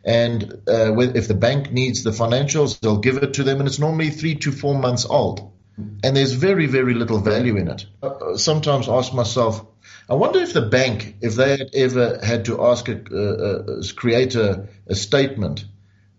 and 0.04 0.44
uh, 0.68 0.98
if 0.98 1.28
the 1.28 1.36
bank 1.36 1.72
needs 1.72 2.04
the 2.04 2.12
financials, 2.12 2.80
they'll 2.80 2.98
give 2.98 3.18
it 3.18 3.36
to 3.36 3.44
them, 3.44 3.60
and 3.60 3.68
it's 3.68 3.80
normally 3.80 4.10
three 4.10 4.36
to 4.36 4.52
four 4.52 4.76
months 4.76 5.06
old, 5.06 5.52
and 6.04 6.16
there's 6.16 6.34
very, 6.34 6.66
very 6.66 6.94
little 6.94 7.20
value 7.20 7.58
in 7.58 7.68
it. 7.68 7.86
Uh, 8.02 8.36
sometimes 8.38 8.90
ask 8.90 9.14
myself, 9.14 9.66
I 10.10 10.16
wonder 10.16 10.40
if 10.40 10.54
the 10.54 10.62
bank, 10.62 11.16
if 11.22 11.36
they 11.36 11.58
had 11.58 11.70
ever 11.74 12.20
had 12.24 12.46
to 12.46 12.64
ask 12.64 12.90
a, 12.90 13.02
uh, 13.12 13.80
uh, 13.80 13.84
create 13.96 14.36
a, 14.36 14.68
a 14.88 14.96
statement, 14.96 15.66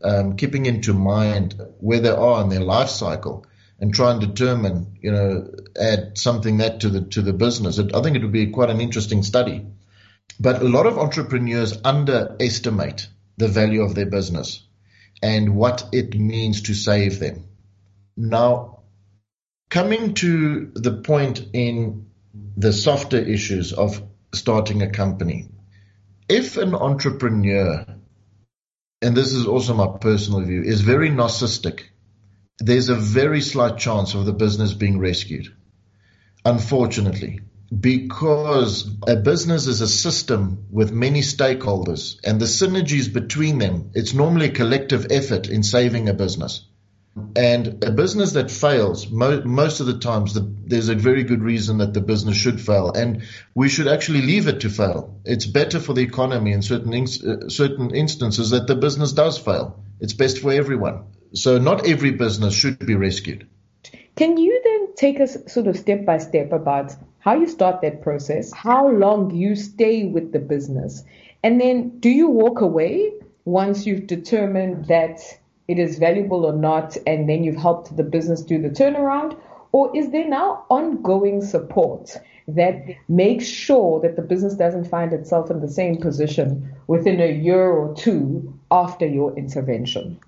um, 0.02 0.36
keeping 0.36 0.66
into 0.66 0.94
mind 0.94 1.60
where 1.78 2.00
they 2.00 2.10
are 2.10 2.42
in 2.42 2.48
their 2.48 2.60
life 2.60 2.88
cycle, 2.88 3.46
and 3.80 3.92
try 3.92 4.12
and 4.12 4.20
determine, 4.20 4.98
you 5.02 5.10
know, 5.10 5.50
add 5.76 6.16
something 6.16 6.58
that 6.58 6.80
to 6.80 6.88
the 6.88 7.00
to 7.00 7.20
the 7.20 7.32
business. 7.32 7.80
I 7.80 8.00
think 8.00 8.16
it 8.16 8.22
would 8.22 8.32
be 8.32 8.46
quite 8.46 8.70
an 8.70 8.80
interesting 8.80 9.24
study. 9.24 9.66
But 10.38 10.62
a 10.62 10.68
lot 10.68 10.86
of 10.86 10.98
entrepreneurs 10.98 11.76
underestimate 11.84 13.08
the 13.36 13.48
value 13.48 13.82
of 13.82 13.94
their 13.94 14.06
business 14.06 14.66
and 15.22 15.54
what 15.54 15.88
it 15.92 16.18
means 16.18 16.62
to 16.62 16.74
save 16.74 17.18
them. 17.18 17.44
Now, 18.16 18.80
coming 19.70 20.14
to 20.14 20.72
the 20.74 20.92
point 20.92 21.46
in 21.52 22.06
the 22.56 22.72
softer 22.72 23.18
issues 23.18 23.72
of 23.72 24.02
starting 24.34 24.82
a 24.82 24.90
company, 24.90 25.48
if 26.28 26.56
an 26.56 26.74
entrepreneur, 26.74 27.86
and 29.00 29.16
this 29.16 29.32
is 29.32 29.46
also 29.46 29.74
my 29.74 29.98
personal 29.98 30.40
view, 30.40 30.62
is 30.62 30.80
very 30.80 31.10
narcissistic 31.10 31.84
there's 32.58 32.88
a 32.88 32.94
very 32.94 33.40
slight 33.40 33.76
chance 33.78 34.14
of 34.14 34.24
the 34.24 34.32
business 34.32 34.72
being 34.72 34.98
rescued. 34.98 35.54
Unfortunately, 36.44 37.40
because 37.80 38.90
a 39.06 39.16
business 39.16 39.66
is 39.66 39.80
a 39.80 39.88
system 39.88 40.66
with 40.70 40.92
many 40.92 41.20
stakeholders 41.20 42.18
and 42.24 42.40
the 42.40 42.46
synergies 42.46 43.12
between 43.12 43.58
them, 43.58 43.90
it's 43.94 44.12
normally 44.12 44.46
a 44.46 44.52
collective 44.52 45.06
effort 45.10 45.48
in 45.48 45.62
saving 45.62 46.08
a 46.08 46.14
business. 46.14 46.66
And 47.36 47.84
a 47.84 47.90
business 47.90 48.32
that 48.32 48.50
fails, 48.50 49.10
mo- 49.10 49.42
most 49.44 49.80
of 49.80 49.86
the 49.86 49.98
times, 49.98 50.32
the, 50.32 50.40
there's 50.40 50.88
a 50.88 50.94
very 50.94 51.24
good 51.24 51.42
reason 51.42 51.78
that 51.78 51.92
the 51.92 52.00
business 52.00 52.36
should 52.36 52.58
fail, 52.58 52.90
and 52.90 53.24
we 53.54 53.68
should 53.68 53.86
actually 53.86 54.22
leave 54.22 54.48
it 54.48 54.60
to 54.60 54.70
fail. 54.70 55.20
It's 55.26 55.44
better 55.44 55.78
for 55.78 55.92
the 55.92 56.00
economy 56.00 56.52
in 56.52 56.62
certain 56.62 56.94
in- 56.94 57.50
certain 57.50 57.94
instances 57.94 58.50
that 58.50 58.66
the 58.66 58.76
business 58.76 59.12
does 59.12 59.36
fail. 59.38 59.84
It's 60.00 60.14
best 60.14 60.38
for 60.38 60.52
everyone. 60.52 61.04
So 61.34 61.58
not 61.58 61.86
every 61.86 62.12
business 62.12 62.54
should 62.54 62.78
be 62.78 62.94
rescued. 62.94 63.46
Can 64.16 64.38
you 64.38 64.60
then 64.64 64.94
take 64.94 65.20
us 65.20 65.36
sort 65.52 65.66
of 65.66 65.76
step 65.76 66.06
by 66.06 66.16
step 66.16 66.52
about 66.52 66.94
how 67.22 67.34
you 67.34 67.46
start 67.46 67.80
that 67.80 68.02
process, 68.02 68.52
how 68.52 68.88
long 68.88 69.30
you 69.30 69.54
stay 69.54 70.04
with 70.04 70.32
the 70.32 70.40
business, 70.40 71.04
and 71.44 71.60
then 71.60 72.00
do 72.00 72.10
you 72.10 72.28
walk 72.28 72.60
away 72.60 73.12
once 73.44 73.86
you've 73.86 74.08
determined 74.08 74.86
that 74.86 75.20
it 75.68 75.78
is 75.78 75.98
valuable 75.98 76.44
or 76.44 76.52
not, 76.52 76.96
and 77.06 77.28
then 77.28 77.44
you've 77.44 77.56
helped 77.56 77.96
the 77.96 78.02
business 78.02 78.42
do 78.42 78.60
the 78.60 78.68
turnaround? 78.68 79.36
Or 79.70 79.96
is 79.96 80.10
there 80.10 80.28
now 80.28 80.64
ongoing 80.68 81.42
support 81.42 82.16
that 82.48 82.84
makes 83.08 83.46
sure 83.46 84.00
that 84.00 84.16
the 84.16 84.22
business 84.22 84.54
doesn't 84.54 84.88
find 84.88 85.12
itself 85.12 85.48
in 85.48 85.60
the 85.60 85.68
same 85.68 85.98
position 85.98 86.74
within 86.88 87.20
a 87.20 87.32
year 87.32 87.70
or 87.70 87.94
two 87.94 88.52
after 88.72 89.06
your 89.06 89.36
intervention? 89.38 90.18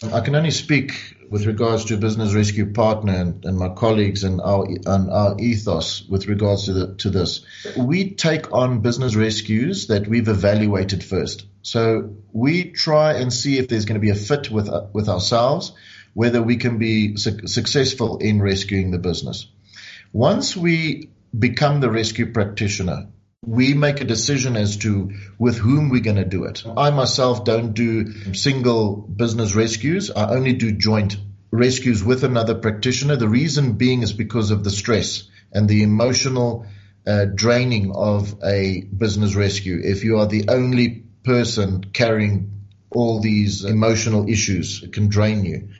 I 0.00 0.20
can 0.20 0.36
only 0.36 0.52
speak 0.52 1.16
with 1.28 1.44
regards 1.46 1.86
to 1.86 1.96
Business 1.96 2.32
Rescue 2.32 2.72
Partner 2.72 3.14
and, 3.14 3.44
and 3.44 3.58
my 3.58 3.70
colleagues 3.70 4.22
and 4.22 4.40
our, 4.40 4.64
and 4.64 5.10
our 5.10 5.36
ethos 5.40 6.06
with 6.08 6.28
regards 6.28 6.66
to, 6.66 6.72
the, 6.72 6.94
to 6.98 7.10
this. 7.10 7.44
We 7.76 8.14
take 8.14 8.52
on 8.52 8.80
business 8.80 9.16
rescues 9.16 9.88
that 9.88 10.06
we've 10.06 10.28
evaluated 10.28 11.02
first. 11.02 11.46
So 11.62 12.14
we 12.32 12.70
try 12.70 13.14
and 13.14 13.32
see 13.32 13.58
if 13.58 13.66
there's 13.66 13.86
going 13.86 14.00
to 14.00 14.00
be 14.00 14.10
a 14.10 14.14
fit 14.14 14.52
with, 14.52 14.70
with 14.92 15.08
ourselves, 15.08 15.72
whether 16.14 16.40
we 16.40 16.58
can 16.58 16.78
be 16.78 17.16
su- 17.16 17.48
successful 17.48 18.18
in 18.18 18.40
rescuing 18.40 18.92
the 18.92 18.98
business. 18.98 19.48
Once 20.12 20.56
we 20.56 21.10
become 21.36 21.80
the 21.80 21.90
rescue 21.90 22.32
practitioner, 22.32 23.08
we 23.48 23.72
make 23.72 24.00
a 24.02 24.04
decision 24.04 24.56
as 24.56 24.76
to 24.76 25.12
with 25.38 25.56
whom 25.56 25.88
we're 25.88 26.02
going 26.02 26.16
to 26.16 26.24
do 26.24 26.44
it. 26.44 26.64
I 26.76 26.90
myself 26.90 27.44
don't 27.44 27.72
do 27.72 28.34
single 28.34 28.96
business 28.96 29.54
rescues. 29.54 30.10
I 30.10 30.34
only 30.34 30.52
do 30.52 30.72
joint 30.72 31.16
rescues 31.50 32.04
with 32.04 32.24
another 32.24 32.54
practitioner. 32.54 33.16
The 33.16 33.28
reason 33.28 33.72
being 33.72 34.02
is 34.02 34.12
because 34.12 34.50
of 34.50 34.64
the 34.64 34.70
stress 34.70 35.28
and 35.50 35.66
the 35.66 35.82
emotional 35.82 36.66
uh, 37.06 37.24
draining 37.24 37.92
of 37.94 38.36
a 38.44 38.82
business 38.82 39.34
rescue. 39.34 39.80
If 39.82 40.04
you 40.04 40.18
are 40.18 40.26
the 40.26 40.50
only 40.50 41.04
person 41.24 41.84
carrying 41.84 42.66
all 42.90 43.20
these 43.20 43.64
emotional 43.64 44.28
issues, 44.28 44.82
it 44.82 44.92
can 44.92 45.08
drain 45.08 45.46
you. 45.46 45.70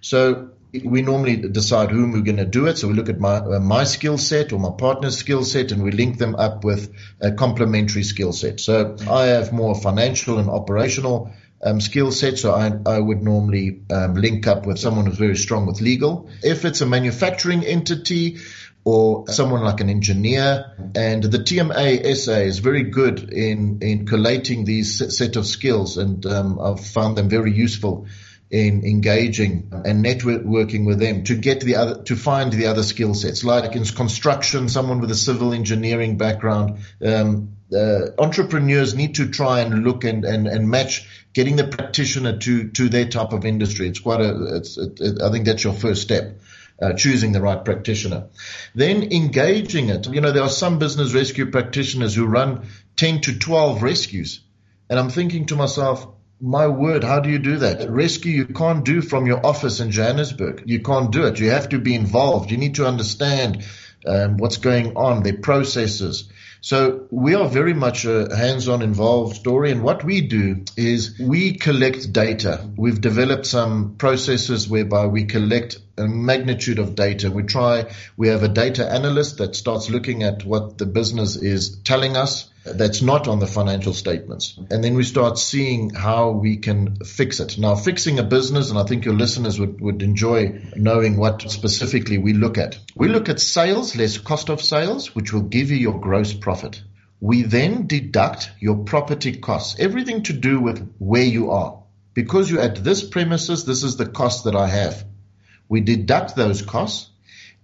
So 0.00 0.52
we 0.72 1.02
normally 1.02 1.36
decide 1.36 1.90
whom 1.90 2.12
we're 2.12 2.22
going 2.22 2.36
to 2.36 2.44
do 2.44 2.66
it. 2.66 2.78
So 2.78 2.88
we 2.88 2.94
look 2.94 3.08
at 3.08 3.18
my 3.18 3.36
uh, 3.36 3.60
my 3.60 3.84
skill 3.84 4.18
set 4.18 4.52
or 4.52 4.58
my 4.58 4.70
partner's 4.70 5.16
skill 5.16 5.44
set, 5.44 5.72
and 5.72 5.82
we 5.82 5.90
link 5.90 6.18
them 6.18 6.34
up 6.34 6.64
with 6.64 6.92
a 7.20 7.32
complementary 7.32 8.02
skill 8.02 8.32
set. 8.32 8.60
So 8.60 8.96
I 9.08 9.26
have 9.26 9.52
more 9.52 9.74
financial 9.74 10.38
and 10.38 10.50
operational 10.50 11.32
um, 11.62 11.80
skill 11.80 12.12
set. 12.12 12.38
So 12.38 12.52
I, 12.52 12.72
I 12.86 12.98
would 12.98 13.22
normally 13.22 13.82
um, 13.90 14.14
link 14.14 14.46
up 14.46 14.66
with 14.66 14.78
someone 14.78 15.06
who's 15.06 15.18
very 15.18 15.36
strong 15.36 15.66
with 15.66 15.80
legal. 15.80 16.28
If 16.42 16.64
it's 16.64 16.82
a 16.82 16.86
manufacturing 16.86 17.64
entity 17.64 18.38
or 18.84 19.28
someone 19.28 19.62
like 19.62 19.80
an 19.80 19.90
engineer, 19.90 20.72
and 20.94 21.22
the 21.22 21.38
TMA 21.38 22.14
SA 22.16 22.32
is 22.32 22.58
very 22.58 22.84
good 22.84 23.32
in 23.32 23.78
in 23.80 24.06
collating 24.06 24.64
these 24.64 25.16
set 25.16 25.36
of 25.36 25.46
skills, 25.46 25.96
and 25.96 26.24
um, 26.26 26.60
I've 26.60 26.84
found 26.86 27.16
them 27.16 27.30
very 27.30 27.52
useful 27.52 28.06
in 28.50 28.84
engaging 28.84 29.70
and 29.72 30.04
networking 30.04 30.86
with 30.86 30.98
them 30.98 31.24
to 31.24 31.34
get 31.34 31.60
the 31.60 31.76
other, 31.76 32.02
to 32.04 32.16
find 32.16 32.52
the 32.52 32.66
other 32.66 32.82
skill 32.82 33.12
sets, 33.14 33.44
like 33.44 33.76
in 33.76 33.84
construction, 33.84 34.68
someone 34.68 35.00
with 35.00 35.10
a 35.10 35.14
civil 35.14 35.52
engineering 35.52 36.16
background. 36.16 36.78
Um, 37.04 37.56
uh, 37.70 38.12
entrepreneurs 38.18 38.94
need 38.94 39.16
to 39.16 39.28
try 39.28 39.60
and 39.60 39.84
look 39.84 40.04
and, 40.04 40.24
and, 40.24 40.46
and 40.46 40.70
match 40.70 41.06
getting 41.34 41.56
the 41.56 41.66
practitioner 41.66 42.38
to, 42.38 42.68
to 42.70 42.88
their 42.88 43.06
type 43.06 43.34
of 43.34 43.44
industry. 43.44 43.88
It's 43.88 44.00
quite 44.00 44.22
a, 44.22 44.56
it's, 44.56 44.78
it, 44.78 44.98
it, 44.98 45.22
I 45.22 45.30
think 45.30 45.44
that's 45.44 45.64
your 45.64 45.74
first 45.74 46.02
step. 46.02 46.40
Uh, 46.80 46.92
choosing 46.92 47.32
the 47.32 47.40
right 47.40 47.64
practitioner. 47.64 48.28
Then 48.72 49.12
engaging 49.12 49.88
it. 49.88 50.06
You 50.06 50.20
know, 50.20 50.30
there 50.30 50.44
are 50.44 50.48
some 50.48 50.78
business 50.78 51.12
rescue 51.12 51.50
practitioners 51.50 52.14
who 52.14 52.24
run 52.24 52.68
10 52.94 53.22
to 53.22 53.36
12 53.36 53.82
rescues. 53.82 54.40
And 54.88 54.96
I'm 54.96 55.10
thinking 55.10 55.46
to 55.46 55.56
myself, 55.56 56.06
my 56.40 56.66
word, 56.68 57.04
how 57.04 57.20
do 57.20 57.30
you 57.30 57.38
do 57.38 57.58
that? 57.58 57.90
Rescue 57.90 58.32
you 58.32 58.46
can't 58.46 58.84
do 58.84 59.02
from 59.02 59.26
your 59.26 59.44
office 59.44 59.80
in 59.80 59.90
Johannesburg. 59.90 60.62
You 60.66 60.80
can't 60.80 61.10
do 61.10 61.26
it. 61.26 61.40
You 61.40 61.50
have 61.50 61.70
to 61.70 61.78
be 61.78 61.94
involved. 61.94 62.50
You 62.50 62.56
need 62.56 62.76
to 62.76 62.86
understand 62.86 63.64
um, 64.06 64.36
what's 64.36 64.58
going 64.58 64.96
on, 64.96 65.22
their 65.22 65.36
processes. 65.36 66.28
So 66.60 67.06
we 67.10 67.34
are 67.34 67.48
very 67.48 67.74
much 67.74 68.04
a 68.04 68.34
hands-on 68.34 68.82
involved 68.82 69.36
story. 69.36 69.70
And 69.70 69.82
what 69.82 70.04
we 70.04 70.22
do 70.22 70.64
is 70.76 71.18
we 71.18 71.52
collect 71.52 72.12
data. 72.12 72.68
We've 72.76 73.00
developed 73.00 73.46
some 73.46 73.94
processes 73.96 74.68
whereby 74.68 75.06
we 75.06 75.24
collect 75.24 75.78
a 75.96 76.06
magnitude 76.06 76.78
of 76.78 76.94
data. 76.94 77.30
We 77.30 77.44
try, 77.44 77.92
we 78.16 78.28
have 78.28 78.42
a 78.42 78.48
data 78.48 78.90
analyst 78.90 79.38
that 79.38 79.56
starts 79.56 79.90
looking 79.90 80.22
at 80.22 80.44
what 80.44 80.78
the 80.78 80.86
business 80.86 81.36
is 81.36 81.76
telling 81.78 82.16
us 82.16 82.47
that's 82.64 83.02
not 83.02 83.28
on 83.28 83.38
the 83.38 83.46
financial 83.46 83.94
statements. 83.94 84.58
And 84.70 84.82
then 84.82 84.94
we 84.94 85.04
start 85.04 85.38
seeing 85.38 85.90
how 85.90 86.30
we 86.30 86.56
can 86.56 86.96
fix 86.96 87.40
it. 87.40 87.58
Now, 87.58 87.74
fixing 87.74 88.18
a 88.18 88.22
business, 88.22 88.70
and 88.70 88.78
I 88.78 88.84
think 88.84 89.04
your 89.04 89.14
listeners 89.14 89.58
would, 89.58 89.80
would 89.80 90.02
enjoy 90.02 90.60
knowing 90.76 91.16
what 91.16 91.42
specifically 91.50 92.18
we 92.18 92.32
look 92.32 92.58
at. 92.58 92.78
We 92.94 93.08
look 93.08 93.28
at 93.28 93.40
sales 93.40 93.96
less 93.96 94.18
cost 94.18 94.48
of 94.48 94.60
sales, 94.60 95.14
which 95.14 95.32
will 95.32 95.42
give 95.42 95.70
you 95.70 95.76
your 95.76 96.00
gross 96.00 96.32
profit. 96.32 96.82
We 97.20 97.42
then 97.42 97.86
deduct 97.86 98.50
your 98.60 98.84
property 98.84 99.36
costs, 99.36 99.78
everything 99.78 100.22
to 100.24 100.32
do 100.32 100.60
with 100.60 100.94
where 100.98 101.24
you 101.24 101.50
are. 101.50 101.82
Because 102.14 102.50
you're 102.50 102.60
at 102.62 102.82
this 102.82 103.02
premises, 103.02 103.64
this 103.64 103.82
is 103.82 103.96
the 103.96 104.06
cost 104.06 104.44
that 104.44 104.54
I 104.54 104.68
have. 104.68 105.04
We 105.68 105.80
deduct 105.80 106.34
those 106.34 106.62
costs 106.62 107.10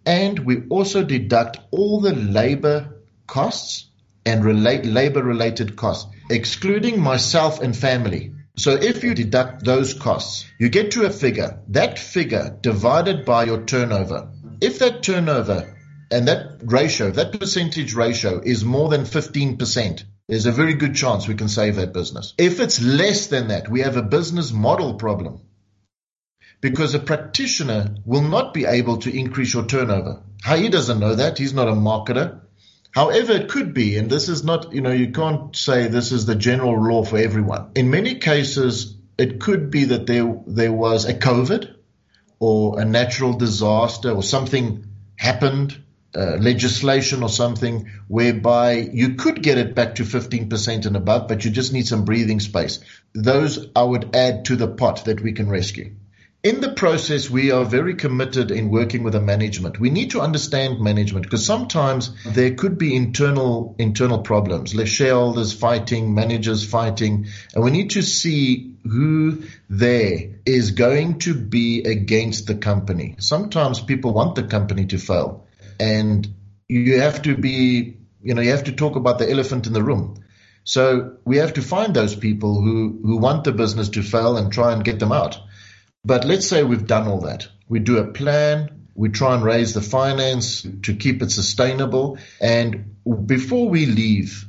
and 0.07 0.39
we 0.41 0.67
also 0.69 1.03
deduct 1.03 1.59
all 1.71 2.01
the 2.01 2.15
labor 2.15 2.95
costs 3.27 3.87
and 4.27 4.45
relate 4.45 4.85
labor 4.85 5.23
related 5.23 5.77
costs, 5.77 6.11
excluding 6.31 7.01
myself 7.01 7.61
and 7.61 7.77
family. 7.77 8.33
So 8.57 8.73
if 8.73 9.03
you 9.03 9.15
deduct 9.15 9.65
those 9.65 9.95
costs, 9.95 10.47
you 10.59 10.69
get 10.69 10.93
to 10.93 11.05
a 11.05 11.11
figure. 11.11 11.61
That 11.69 11.99
figure 11.99 12.57
divided 12.61 13.25
by 13.25 13.45
your 13.45 13.65
turnover. 13.65 14.31
If 14.61 14.79
that 14.79 15.03
turnover 15.03 15.77
and 16.11 16.29
that 16.29 16.61
ratio, 16.63 17.11
that 17.11 17.39
percentage 17.39 17.95
ratio 17.95 18.41
is 18.41 18.65
more 18.65 18.89
than 18.89 19.03
15%, 19.03 20.05
there's 20.29 20.47
a 20.47 20.53
very 20.53 20.75
good 20.75 20.95
chance 20.95 21.29
we 21.29 21.35
can 21.35 21.49
save 21.49 21.77
that 21.77 21.93
business. 21.93 22.33
If 22.39 22.61
it's 22.61 22.81
less 22.81 23.27
than 23.27 23.49
that, 23.49 23.69
we 23.69 23.81
have 23.81 23.97
a 23.97 24.03
business 24.03 24.53
model 24.53 24.95
problem 24.95 25.41
because 26.61 26.95
a 26.95 26.99
practitioner 26.99 27.97
will 28.07 28.23
not 28.23 28.55
be 28.55 28.65
able 28.65 28.99
to 28.99 29.15
increase 29.15 29.53
your 29.53 29.67
turnover. 29.67 30.23
He 30.47 30.69
doesn't 30.71 30.99
know 30.99 31.15
that. 31.15 31.37
He's 31.37 31.53
not 31.53 31.69
a 31.69 31.73
marketer. 31.73 32.41
However, 32.95 33.33
it 33.33 33.49
could 33.49 33.75
be, 33.75 33.97
and 33.97 34.09
this 34.09 34.29
is 34.29 34.45
not, 34.45 34.73
you 34.73 34.81
know, 34.81 34.93
you 34.93 35.11
can't 35.11 35.55
say 35.57 35.89
this 35.89 36.13
is 36.13 36.27
the 36.27 36.37
general 36.37 36.81
law 36.81 37.03
for 37.03 37.19
everyone. 37.19 37.73
In 37.75 37.91
many 37.91 38.15
cases, 38.15 38.95
it 39.19 39.41
could 39.41 39.73
be 39.73 39.87
that 39.87 40.07
there, 40.07 40.41
there 40.47 40.73
was 40.73 41.05
a 41.05 41.15
COVID 41.15 41.75
or 42.39 42.81
a 42.81 42.85
natural 42.85 43.33
disaster 43.33 44.13
or 44.13 44.23
something 44.23 44.87
happened, 45.17 45.77
uh, 46.15 46.37
legislation 46.39 47.25
or 47.25 47.29
something 47.29 47.91
whereby 48.07 48.75
you 48.75 49.17
could 49.17 49.43
get 49.43 49.59
it 49.59 49.75
back 49.75 49.97
to 49.97 50.05
15% 50.05 50.87
and 50.87 50.97
above, 50.97 51.27
but 51.27 51.45
you 51.45 51.51
just 51.51 51.73
need 51.73 51.89
some 51.89 52.05
breathing 52.05 52.39
space. 52.39 52.79
Those 53.13 53.67
I 53.75 53.83
would 53.83 54.15
add 54.15 54.45
to 54.45 54.55
the 54.55 54.69
pot 54.69 55.07
that 55.07 55.21
we 55.21 55.33
can 55.33 55.49
rescue. 55.49 55.97
In 56.45 56.61
the 56.61 56.73
process, 56.73 57.31
we 57.31 57.53
are 57.53 57.65
very 57.65 57.95
committed 57.95 58.51
in 58.51 58.69
working 58.69 59.03
with 59.03 59.15
the 59.15 59.21
management. 59.23 59.81
We 59.81 59.89
need 59.89 60.11
to 60.11 60.21
understand 60.21 60.79
management 60.79 61.25
because 61.25 61.47
sometimes 61.47 62.11
there 62.23 62.55
could 62.55 62.77
be 62.77 62.95
internal 62.95 63.75
internal 63.79 64.19
problems, 64.19 64.75
like 64.75 64.87
shareholders 64.87 65.55
fighting, 65.55 66.15
managers 66.15 66.63
fighting, 66.63 67.29
and 67.55 67.65
we 67.65 67.71
need 67.71 67.93
to 67.93 68.03
see 68.03 68.75
who 68.85 69.45
there 69.71 70.35
is 70.45 70.73
going 70.73 71.21
to 71.21 71.33
be 71.33 71.83
against 71.85 72.47
the 72.47 72.57
company. 72.57 73.17
Sometimes 73.21 73.81
people 73.81 74.13
want 74.13 74.35
the 74.35 74.43
company 74.43 74.85
to 74.89 74.99
fail, 74.99 75.47
and 75.81 76.29
you 76.69 77.01
have 77.01 77.23
to 77.23 77.39
be, 77.39 77.97
you 78.23 78.35
know, 78.35 78.43
you 78.43 78.51
have 78.51 78.65
to 78.65 78.73
talk 78.73 78.97
about 78.97 79.19
the 79.19 79.31
elephant 79.31 79.67
in 79.67 79.73
the 79.73 79.83
room. 79.83 80.23
So 80.65 81.17
we 81.25 81.39
have 81.39 81.55
to 81.55 81.63
find 81.63 81.95
those 81.95 82.15
people 82.15 82.61
who, 82.61 83.01
who 83.03 83.17
want 83.17 83.45
the 83.45 83.53
business 83.53 83.89
to 83.91 84.03
fail 84.03 84.37
and 84.37 84.53
try 84.53 84.75
and 84.75 84.85
get 84.85 84.99
them 84.99 85.13
out. 85.13 85.39
But 86.05 86.25
let's 86.25 86.47
say 86.47 86.63
we've 86.63 86.87
done 86.87 87.09
all 87.09 87.21
that. 87.23 87.49
We 87.69 87.79
do 87.79 87.99
a 87.99 88.07
plan. 88.07 88.89
We 88.95 89.09
try 89.09 89.35
and 89.35 89.43
raise 89.43 89.75
the 89.75 89.81
finance 89.81 90.67
to 90.83 90.95
keep 90.95 91.23
it 91.23 91.31
sustainable. 91.31 92.19
And 92.41 92.97
before 93.27 93.69
we 93.69 93.87
leave, 93.87 94.47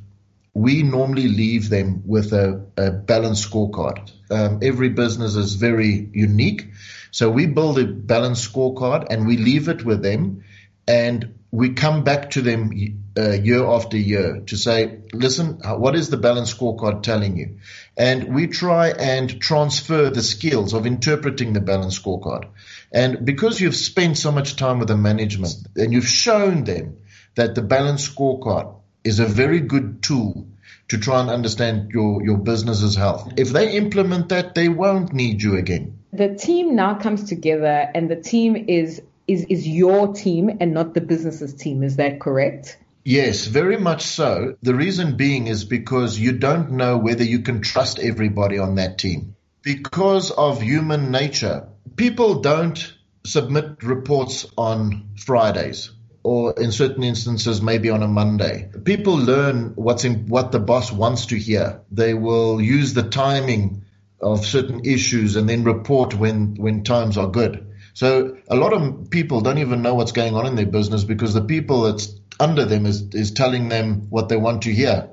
we 0.53 0.83
normally 0.83 1.27
leave 1.27 1.69
them 1.69 2.03
with 2.05 2.33
a, 2.33 2.65
a 2.77 2.91
balanced 2.91 3.49
scorecard. 3.49 4.11
Um, 4.29 4.59
every 4.61 4.89
business 4.89 5.35
is 5.35 5.55
very 5.55 6.09
unique. 6.13 6.71
So 7.11 7.29
we 7.29 7.45
build 7.45 7.79
a 7.79 7.85
balanced 7.85 8.51
scorecard 8.51 9.07
and 9.09 9.25
we 9.25 9.37
leave 9.37 9.69
it 9.69 9.83
with 9.85 10.01
them 10.01 10.43
and 10.87 11.35
we 11.51 11.69
come 11.73 12.03
back 12.03 12.31
to 12.31 12.41
them 12.41 12.71
uh, 13.17 13.31
year 13.31 13.63
after 13.65 13.97
year 13.97 14.41
to 14.47 14.57
say, 14.57 14.99
listen, 15.13 15.59
what 15.63 15.95
is 15.95 16.09
the 16.09 16.17
balance 16.17 16.53
scorecard 16.53 17.03
telling 17.03 17.37
you? 17.37 17.57
And 17.95 18.35
we 18.35 18.47
try 18.47 18.89
and 18.89 19.41
transfer 19.41 20.09
the 20.09 20.21
skills 20.21 20.73
of 20.73 20.85
interpreting 20.85 21.53
the 21.53 21.61
balance 21.61 21.97
scorecard. 21.97 22.49
And 22.91 23.25
because 23.25 23.59
you've 23.61 23.75
spent 23.75 24.17
so 24.17 24.31
much 24.31 24.55
time 24.55 24.79
with 24.79 24.89
the 24.89 24.97
management 24.97 25.55
and 25.75 25.93
you've 25.93 26.07
shown 26.07 26.63
them 26.65 26.97
that 27.35 27.55
the 27.55 27.61
balance 27.61 28.07
scorecard 28.07 28.75
is 29.03 29.19
a 29.19 29.25
very 29.25 29.61
good 29.61 30.01
tool 30.03 30.47
to 30.89 30.97
try 30.97 31.21
and 31.21 31.29
understand 31.29 31.91
your, 31.91 32.23
your 32.23 32.37
business's 32.37 32.95
health. 32.95 33.33
If 33.37 33.49
they 33.49 33.75
implement 33.75 34.29
that, 34.29 34.55
they 34.55 34.69
won't 34.69 35.13
need 35.13 35.41
you 35.41 35.57
again. 35.57 35.99
The 36.13 36.35
team 36.35 36.75
now 36.75 36.95
comes 36.95 37.27
together 37.27 37.89
and 37.93 38.09
the 38.09 38.15
team 38.15 38.55
is 38.67 39.01
is 39.27 39.45
is 39.49 39.67
your 39.67 40.13
team 40.13 40.57
and 40.59 40.73
not 40.73 40.93
the 40.93 41.01
business's 41.01 41.53
team. 41.55 41.83
Is 41.83 41.95
that 41.95 42.19
correct? 42.19 42.77
Yes, 43.07 43.45
very 43.45 43.77
much 43.77 44.01
so. 44.01 44.55
The 44.63 44.73
reason 44.73 45.15
being 45.15 45.45
is 45.45 45.63
because 45.63 46.17
you 46.17 46.31
don't 46.31 46.71
know 46.71 46.97
whether 46.97 47.23
you 47.23 47.41
can 47.41 47.61
trust 47.61 47.99
everybody 47.99 48.57
on 48.57 48.75
that 48.75 48.97
team. 48.97 49.35
Because 49.61 50.31
of 50.31 50.59
human 50.59 51.11
nature, 51.11 51.67
people 51.95 52.41
don't 52.41 52.93
submit 53.23 53.83
reports 53.83 54.47
on 54.57 55.09
Fridays 55.17 55.91
or 56.23 56.59
in 56.59 56.71
certain 56.71 57.03
instances 57.03 57.61
maybe 57.61 57.91
on 57.91 58.01
a 58.01 58.07
Monday. 58.07 58.71
People 58.83 59.17
learn 59.17 59.73
what's 59.75 60.03
in 60.03 60.25
what 60.25 60.51
the 60.51 60.59
boss 60.59 60.91
wants 60.91 61.27
to 61.27 61.37
hear. 61.37 61.81
They 61.91 62.15
will 62.15 62.59
use 62.59 62.95
the 62.95 63.03
timing 63.03 63.85
of 64.19 64.47
certain 64.47 64.83
issues 64.83 65.35
and 65.35 65.47
then 65.47 65.63
report 65.63 66.15
when 66.15 66.55
when 66.55 66.83
times 66.83 67.19
are 67.19 67.29
good. 67.29 67.74
So 67.95 68.35
a 68.49 68.57
lot 68.57 68.73
of 68.73 69.09
people 69.09 69.39
don't 69.39 69.59
even 69.59 69.81
know 69.81 69.95
what's 69.95 70.11
going 70.11 70.35
on 70.35 70.45
in 70.45 70.55
their 70.55 70.65
business 70.65 71.05
because 71.05 71.33
the 71.33 71.41
people 71.41 71.83
that's 71.83 72.13
under 72.37 72.65
them 72.65 72.85
is, 72.85 73.13
is 73.13 73.31
telling 73.31 73.69
them 73.69 74.07
what 74.09 74.27
they 74.27 74.35
want 74.35 74.63
to 74.63 74.73
hear. 74.73 75.11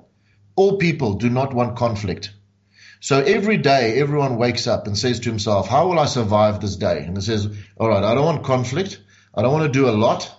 All 0.57 0.79
people 0.79 1.15
do 1.15 1.31
not 1.31 1.55
want 1.55 1.77
conflict. 1.77 2.33
So 2.99 3.21
every 3.21 3.59
day, 3.59 4.01
everyone 4.01 4.37
wakes 4.37 4.67
up 4.67 4.89
and 4.89 4.99
says 4.99 5.21
to 5.21 5.31
himself, 5.31 5.69
how 5.69 5.87
will 5.87 6.01
I 6.01 6.07
survive 6.07 6.61
this 6.61 6.75
day? 6.75 7.05
And 7.05 7.17
he 7.17 7.23
says, 7.23 7.49
all 7.77 7.89
right, 7.89 8.03
I 8.03 8.17
don't 8.17 8.25
want 8.25 8.43
conflict. 8.43 9.01
I 9.33 9.43
don't 9.43 9.53
want 9.53 9.73
to 9.73 9.79
do 9.79 9.89
a 9.89 9.95
lot. 9.95 10.35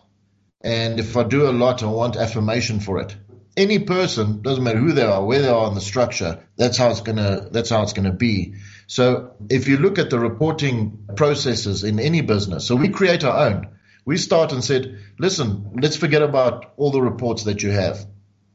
And 0.59 0.99
if 0.99 1.15
I 1.15 1.23
do 1.23 1.49
a 1.49 1.51
lot, 1.51 1.81
I 1.81 1.85
want 1.85 2.17
affirmation 2.17 2.81
for 2.81 2.99
it. 2.99 3.15
Any 3.55 3.79
person, 3.79 4.41
doesn't 4.41 4.63
matter 4.63 4.79
who 4.79 4.93
they 4.93 5.03
are, 5.03 5.23
where 5.23 5.41
they 5.41 5.49
are 5.49 5.67
in 5.67 5.75
the 5.75 5.81
structure, 5.81 6.43
that's 6.55 6.77
how 6.77 6.89
it's 6.89 7.01
gonna, 7.01 7.49
that's 7.51 7.69
how 7.69 7.83
it's 7.83 7.93
gonna 7.93 8.13
be. 8.13 8.55
So 8.87 9.33
if 9.49 9.67
you 9.67 9.77
look 9.77 9.99
at 9.99 10.09
the 10.09 10.19
reporting 10.19 11.05
processes 11.15 11.83
in 11.83 11.99
any 11.99 12.21
business, 12.21 12.65
so 12.65 12.75
we 12.75 12.89
create 12.89 13.23
our 13.23 13.47
own 13.47 13.67
we 14.05 14.17
start 14.17 14.51
and 14.51 14.63
said, 14.63 14.99
listen, 15.17 15.71
let's 15.81 15.95
forget 15.95 16.21
about 16.21 16.73
all 16.77 16.91
the 16.91 17.01
reports 17.01 17.45
that 17.45 17.63
you 17.63 17.71
have. 17.71 18.05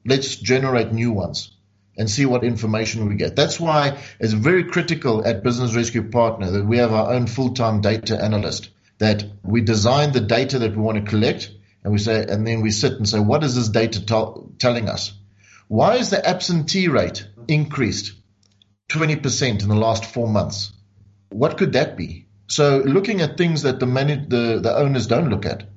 Let's 0.04 0.36
generate 0.36 0.92
new 0.92 1.12
ones 1.12 1.52
and 1.96 2.08
see 2.08 2.26
what 2.26 2.44
information 2.44 3.08
we 3.08 3.16
get. 3.16 3.34
That's 3.34 3.58
why 3.58 3.98
it's 4.20 4.32
very 4.32 4.64
critical 4.64 5.26
at 5.26 5.42
Business 5.42 5.74
Rescue 5.74 6.10
Partner 6.10 6.50
that 6.50 6.66
we 6.66 6.78
have 6.78 6.92
our 6.92 7.12
own 7.12 7.26
full-time 7.26 7.80
data 7.80 8.22
analyst 8.22 8.70
that 8.98 9.24
we 9.42 9.60
design 9.60 10.12
the 10.12 10.20
data 10.20 10.58
that 10.58 10.72
we 10.72 10.82
want 10.82 10.98
to 10.98 11.10
collect 11.10 11.50
and 11.84 11.92
we 11.92 11.98
say, 11.98 12.24
and 12.28 12.46
then 12.46 12.60
we 12.60 12.70
sit 12.70 12.92
and 12.94 13.08
say, 13.08 13.20
what 13.20 13.44
is 13.44 13.54
this 13.54 13.68
data 13.68 14.04
t- 14.04 14.42
telling 14.58 14.88
us? 14.88 15.12
Why 15.68 15.96
is 15.96 16.10
the 16.10 16.26
absentee 16.26 16.88
rate 16.88 17.26
increased 17.46 18.14
20% 18.90 19.62
in 19.62 19.68
the 19.68 19.74
last 19.74 20.04
four 20.04 20.28
months? 20.28 20.72
What 21.30 21.58
could 21.58 21.74
that 21.74 21.96
be? 21.96 22.26
So 22.48 22.78
looking 22.78 23.20
at 23.20 23.36
things 23.36 23.62
that 23.62 23.78
the 23.78 23.86
manage, 23.86 24.28
the, 24.28 24.60
the 24.62 24.74
owners 24.76 25.06
don't 25.06 25.28
look 25.28 25.44
at. 25.44 25.68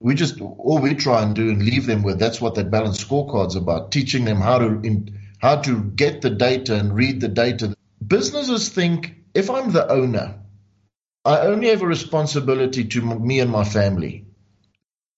We 0.00 0.14
just 0.14 0.40
all 0.40 0.78
we 0.78 0.94
try 0.94 1.22
and 1.22 1.34
do 1.34 1.50
and 1.50 1.62
leave 1.62 1.84
them 1.84 2.02
with 2.02 2.18
that's 2.18 2.40
what 2.40 2.54
that 2.54 2.70
balanced 2.70 3.02
scorecard's 3.02 3.54
about, 3.54 3.92
teaching 3.92 4.24
them 4.24 4.40
how 4.40 4.58
to 4.58 4.80
in, 4.82 5.20
how 5.38 5.56
to 5.56 5.84
get 5.84 6.22
the 6.22 6.30
data 6.30 6.74
and 6.74 6.94
read 6.94 7.20
the 7.20 7.28
data. 7.28 7.74
Businesses 8.06 8.70
think 8.70 9.14
if 9.34 9.50
I'm 9.50 9.72
the 9.72 9.86
owner, 9.92 10.40
I 11.26 11.40
only 11.40 11.68
have 11.68 11.82
a 11.82 11.86
responsibility 11.86 12.84
to 12.84 13.02
me 13.02 13.40
and 13.40 13.50
my 13.50 13.64
family. 13.64 14.24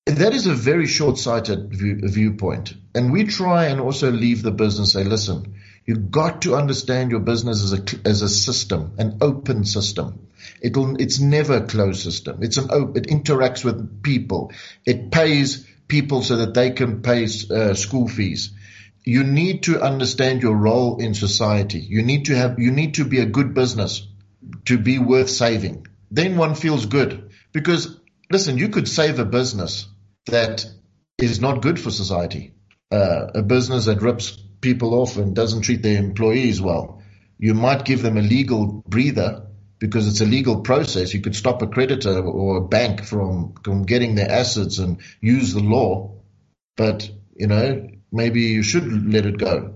That 0.07 0.35
is 0.35 0.49
a 0.49 0.55
very 0.55 0.89
short-sighted 0.89 1.73
view, 1.73 2.01
viewpoint. 2.03 2.75
And 2.93 3.13
we 3.13 3.23
try 3.23 3.67
and 3.67 3.81
also 3.81 4.11
leave 4.11 4.43
the 4.43 4.51
business 4.51 4.95
say, 4.95 5.05
listen, 5.05 5.55
you've 5.87 6.11
got 6.11 6.43
to 6.43 6.57
understand 6.57 7.13
your 7.13 7.21
business 7.21 7.63
as 7.63 7.73
a, 7.73 8.09
as 8.09 8.21
a 8.21 8.29
system, 8.29 8.95
an 8.99 9.19
open 9.21 9.65
system. 9.65 10.27
It'll, 10.61 11.01
it's 11.01 11.21
never 11.21 11.59
a 11.59 11.67
closed 11.69 12.03
system. 12.03 12.43
It's 12.43 12.57
an 12.57 12.65
it 12.97 13.07
interacts 13.07 13.65
with 13.65 14.03
people. 14.03 14.51
It 14.85 15.13
pays 15.13 15.65
people 15.87 16.23
so 16.23 16.39
that 16.39 16.55
they 16.55 16.73
can 16.73 17.03
pay 17.03 17.29
uh, 17.51 17.75
school 17.75 18.09
fees. 18.09 18.51
You 19.05 19.23
need 19.23 19.63
to 19.65 19.81
understand 19.81 20.43
your 20.43 20.57
role 20.57 20.99
in 20.99 21.15
society. 21.15 21.79
You 21.79 22.03
need 22.03 22.25
to 22.25 22.35
have, 22.35 22.59
you 22.59 22.73
need 22.73 22.95
to 22.95 23.05
be 23.05 23.21
a 23.21 23.27
good 23.27 23.55
business 23.55 24.05
to 24.65 24.79
be 24.79 24.99
worth 24.99 25.31
saving. 25.31 25.87
Then 26.11 26.37
one 26.37 26.57
feels 26.57 26.87
good 26.87 27.31
because 27.53 28.01
listen, 28.31 28.59
you 28.59 28.69
could 28.69 28.89
save 28.89 29.21
a 29.21 29.25
business 29.25 29.87
that 30.27 30.67
is 31.19 31.41
not 31.41 31.63
good 31.63 31.79
for 31.79 31.91
society. 31.91 32.55
Uh, 32.91 33.29
a 33.35 33.43
business 33.43 33.87
that 33.87 34.03
rips 34.03 34.37
people 34.61 34.95
off 34.95 35.17
and 35.17 35.35
doesn't 35.35 35.63
treat 35.63 35.83
their 35.83 35.99
employees 35.99 36.61
well. 36.61 37.03
You 37.39 37.55
might 37.55 37.85
give 37.85 38.03
them 38.03 38.17
a 38.17 38.23
legal 38.23 38.83
breather 38.87 39.47
because 39.79 40.07
it's 40.07 40.21
a 40.21 40.27
legal 40.27 40.61
process. 40.61 41.13
You 41.13 41.21
could 41.21 41.35
stop 41.35 41.61
a 41.63 41.67
creditor 41.67 42.21
or 42.21 42.59
a 42.59 42.69
bank 42.69 43.05
from, 43.05 43.55
from 43.65 43.83
getting 43.83 44.15
their 44.15 44.31
assets 44.31 44.79
and 44.79 45.01
use 45.21 45.53
the 45.53 45.61
law. 45.61 46.21
But, 46.77 47.11
you 47.35 47.49
know, 47.49 47.89
maybe 48.13 48.43
you 48.43 48.63
should 48.63 49.13
let 49.13 49.27
it 49.27 49.39
go. 49.39 49.75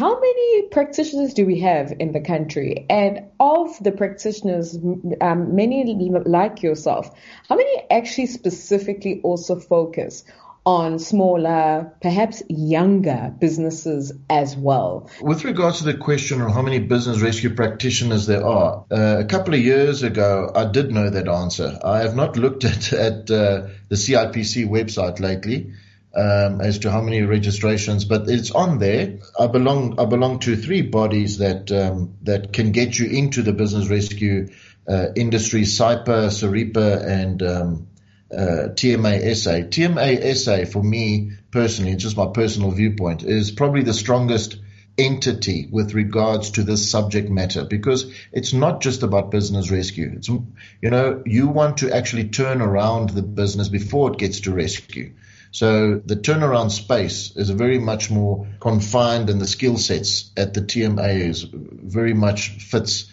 How 0.00 0.18
many 0.18 0.62
practitioners 0.68 1.34
do 1.34 1.44
we 1.44 1.60
have 1.60 1.92
in 1.98 2.12
the 2.12 2.22
country? 2.22 2.86
And 2.88 3.26
of 3.38 3.76
the 3.84 3.92
practitioners, 3.92 4.74
um, 5.20 5.54
many 5.54 6.10
like 6.24 6.62
yourself, 6.62 7.14
how 7.46 7.56
many 7.56 7.82
actually 7.90 8.28
specifically 8.28 9.20
also 9.22 9.60
focus 9.60 10.24
on 10.64 10.98
smaller, 10.98 11.92
perhaps 12.00 12.42
younger 12.48 13.34
businesses 13.38 14.14
as 14.30 14.56
well. 14.56 15.10
With 15.20 15.44
regards 15.44 15.80
to 15.80 15.84
the 15.84 15.98
question 15.98 16.40
on 16.40 16.50
how 16.50 16.62
many 16.62 16.78
business 16.78 17.20
rescue 17.20 17.54
practitioners 17.54 18.24
there 18.24 18.46
are, 18.46 18.86
uh, 18.90 19.18
a 19.18 19.26
couple 19.26 19.52
of 19.52 19.60
years 19.60 20.02
ago, 20.02 20.50
I 20.54 20.64
did 20.64 20.92
know 20.92 21.10
that 21.10 21.28
answer. 21.28 21.78
I 21.84 21.98
have 21.98 22.16
not 22.16 22.38
looked 22.38 22.64
at, 22.64 22.90
at 22.94 23.30
uh, 23.30 23.66
the 23.90 23.96
CIPC 23.96 24.66
website 24.66 25.20
lately. 25.20 25.74
Um, 26.12 26.60
as 26.60 26.80
to 26.80 26.90
how 26.90 27.02
many 27.02 27.22
registrations, 27.22 28.04
but 28.04 28.28
it's 28.28 28.50
on 28.50 28.80
there. 28.80 29.20
I 29.38 29.46
belong 29.46 30.00
I 30.00 30.06
belong 30.06 30.40
to 30.40 30.56
three 30.56 30.82
bodies 30.82 31.38
that 31.38 31.70
um, 31.70 32.16
that 32.22 32.52
can 32.52 32.72
get 32.72 32.98
you 32.98 33.06
into 33.06 33.42
the 33.42 33.52
business 33.52 33.88
rescue 33.88 34.48
uh, 34.88 35.06
industry: 35.14 35.62
SAIPA, 35.62 36.32
SARIPA, 36.32 37.06
and 37.06 37.42
um, 37.44 37.88
uh. 38.32 38.70
TMA 38.74 40.34
SA, 40.34 40.64
for 40.68 40.82
me 40.82 41.30
personally, 41.52 41.94
just 41.94 42.16
my 42.16 42.26
personal 42.34 42.72
viewpoint, 42.72 43.22
is 43.22 43.52
probably 43.52 43.84
the 43.84 43.94
strongest 43.94 44.56
entity 44.98 45.68
with 45.70 45.94
regards 45.94 46.50
to 46.52 46.62
this 46.62 46.90
subject 46.90 47.30
matter 47.30 47.64
because 47.64 48.12
it's 48.32 48.52
not 48.52 48.80
just 48.80 49.02
about 49.02 49.30
business 49.30 49.70
rescue. 49.70 50.12
It's, 50.16 50.28
you 50.28 50.90
know, 50.90 51.22
you 51.24 51.48
want 51.48 51.78
to 51.78 51.94
actually 51.94 52.28
turn 52.28 52.60
around 52.60 53.10
the 53.10 53.22
business 53.22 53.68
before 53.68 54.12
it 54.12 54.18
gets 54.18 54.40
to 54.40 54.52
rescue. 54.52 55.12
So 55.52 56.00
the 56.04 56.16
turnaround 56.16 56.70
space 56.70 57.36
is 57.36 57.50
very 57.50 57.78
much 57.78 58.10
more 58.10 58.46
confined 58.60 59.30
and 59.30 59.40
the 59.40 59.48
skill 59.48 59.78
sets 59.78 60.30
at 60.36 60.54
the 60.54 60.60
TMA 60.60 61.28
is 61.28 61.44
very 61.52 62.14
much 62.14 62.50
fits 62.50 63.10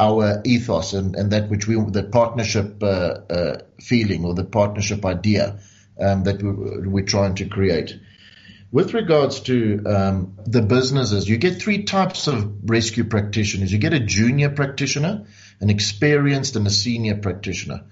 our 0.00 0.40
ethos 0.44 0.94
and, 0.94 1.14
and 1.14 1.32
that 1.32 1.50
which 1.50 1.66
we 1.66 1.74
the 1.90 2.04
partnership 2.04 2.82
uh, 2.82 2.86
uh, 2.86 3.58
feeling 3.80 4.24
or 4.24 4.34
the 4.34 4.44
partnership 4.44 5.04
idea 5.04 5.58
um, 6.00 6.24
that 6.24 6.42
we, 6.42 6.88
we're 6.88 7.04
trying 7.04 7.34
to 7.36 7.46
create. 7.46 7.98
With 8.72 8.94
regards 8.94 9.40
to 9.40 9.84
um, 9.86 10.38
the 10.46 10.62
businesses, 10.62 11.28
you 11.28 11.36
get 11.36 11.60
three 11.60 11.84
types 11.84 12.26
of 12.26 12.68
rescue 12.68 13.04
practitioners. 13.04 13.72
You 13.72 13.78
get 13.78 13.92
a 13.92 14.00
junior 14.00 14.50
practitioner, 14.50 15.26
an 15.60 15.70
experienced, 15.70 16.56
and 16.56 16.66
a 16.66 16.70
senior 16.70 17.16
practitioner. 17.16 17.84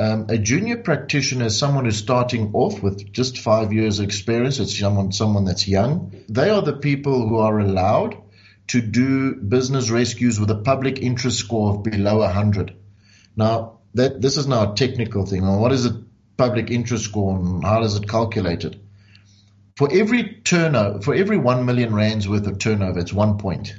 Um, 0.00 0.26
a 0.30 0.38
junior 0.38 0.78
practitioner 0.78 1.44
is 1.44 1.58
someone 1.58 1.84
who's 1.84 1.98
starting 1.98 2.52
off 2.54 2.82
with 2.82 3.12
just 3.12 3.36
five 3.36 3.70
years 3.70 4.00
experience. 4.00 4.58
It's 4.58 4.78
someone 4.78 5.12
someone 5.12 5.44
that's 5.44 5.68
young. 5.68 6.24
They 6.30 6.48
are 6.48 6.62
the 6.62 6.72
people 6.72 7.28
who 7.28 7.36
are 7.36 7.60
allowed 7.60 8.16
to 8.68 8.80
do 8.80 9.34
business 9.34 9.90
rescues 9.90 10.40
with 10.40 10.50
a 10.50 10.54
public 10.54 11.00
interest 11.00 11.38
score 11.38 11.74
of 11.74 11.82
below 11.82 12.20
100. 12.20 12.74
Now, 13.36 13.80
that 13.92 14.22
this 14.22 14.38
is 14.38 14.46
now 14.46 14.72
a 14.72 14.74
technical 14.74 15.26
thing. 15.26 15.42
Well, 15.42 15.60
what 15.60 15.72
is 15.72 15.84
a 15.84 16.02
public 16.38 16.70
interest 16.70 17.04
score 17.04 17.36
and 17.36 17.62
how 17.62 17.80
does 17.80 17.94
it 17.96 18.08
calculate 18.08 18.64
it? 18.64 18.76
For 19.76 19.90
every 19.92 20.40
turnover, 20.44 21.02
for 21.02 21.14
every 21.14 21.36
1 21.36 21.66
million 21.66 21.94
rands 21.94 22.26
worth 22.26 22.46
of 22.46 22.58
turnover, 22.58 23.00
it's 23.00 23.12
one 23.12 23.36
point. 23.36 23.78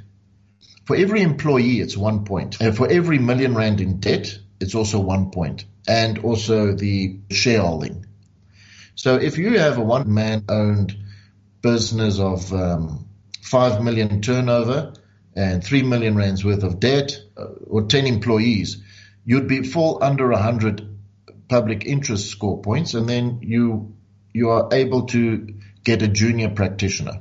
For 0.84 0.94
every 0.94 1.22
employee, 1.22 1.80
it's 1.80 1.96
one 1.96 2.24
point. 2.24 2.60
And 2.60 2.76
for 2.76 2.88
every 2.88 3.18
million 3.18 3.56
rand 3.56 3.80
in 3.80 3.98
debt, 3.98 4.38
it's 4.60 4.76
also 4.76 5.00
one 5.00 5.32
point. 5.32 5.64
And 5.86 6.18
also 6.18 6.74
the 6.74 7.18
shareholding. 7.30 8.06
So 8.94 9.16
if 9.16 9.38
you 9.38 9.58
have 9.58 9.78
a 9.78 9.82
one 9.82 10.12
man 10.12 10.44
owned 10.48 10.96
business 11.60 12.18
of 12.18 12.52
um, 12.52 13.08
5 13.42 13.82
million 13.82 14.20
turnover 14.22 14.94
and 15.34 15.64
3 15.64 15.82
million 15.82 16.14
rands 16.14 16.44
worth 16.44 16.62
of 16.62 16.78
debt 16.78 17.18
uh, 17.36 17.44
or 17.66 17.82
10 17.82 18.06
employees, 18.06 18.82
you'd 19.24 19.48
be 19.48 19.62
fall 19.62 20.02
under 20.02 20.28
100 20.28 20.88
public 21.48 21.84
interest 21.84 22.28
score 22.30 22.62
points 22.62 22.94
and 22.94 23.08
then 23.08 23.40
you 23.42 23.94
you 24.32 24.50
are 24.50 24.68
able 24.72 25.06
to 25.06 25.54
get 25.84 26.02
a 26.02 26.08
junior 26.08 26.48
practitioner. 26.48 27.20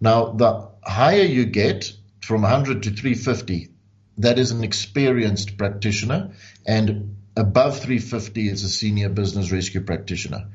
Now, 0.00 0.32
the 0.32 0.68
higher 0.82 1.24
you 1.24 1.46
get 1.46 1.92
from 2.22 2.42
100 2.42 2.84
to 2.84 2.90
350, 2.90 3.70
that 4.18 4.38
is 4.38 4.52
an 4.52 4.62
experienced 4.62 5.58
practitioner 5.58 6.32
and 6.66 7.16
above 7.36 7.80
350 7.80 8.48
is 8.48 8.64
a 8.64 8.68
senior 8.68 9.08
business 9.08 9.52
rescue 9.52 9.80
practitioner. 9.80 10.48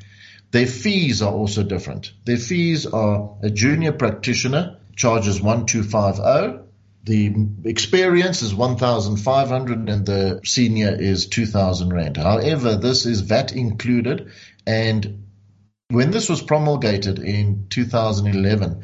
Their 0.51 0.67
fees 0.67 1.21
are 1.21 1.33
also 1.33 1.63
different. 1.63 2.11
Their 2.25 2.37
fees 2.37 2.85
are 2.85 3.37
a 3.41 3.49
junior 3.49 3.91
practitioner 3.91 4.77
charges 4.95 5.41
1250. 5.41 6.63
The 7.03 7.69
experience 7.69 8.41
is 8.41 8.55
1,500 8.55 9.89
and 9.89 10.05
the 10.05 10.41
senior 10.43 10.95
is 10.99 11.27
2,000 11.27 11.93
rand. 11.93 12.17
However, 12.17 12.75
this 12.77 13.05
is 13.05 13.21
VAT 13.21 13.55
included 13.55 14.31
and 14.65 15.25
when 15.89 16.09
this 16.09 16.29
was 16.29 16.41
promulgated 16.41 17.19
in 17.19 17.67
2011, 17.69 18.83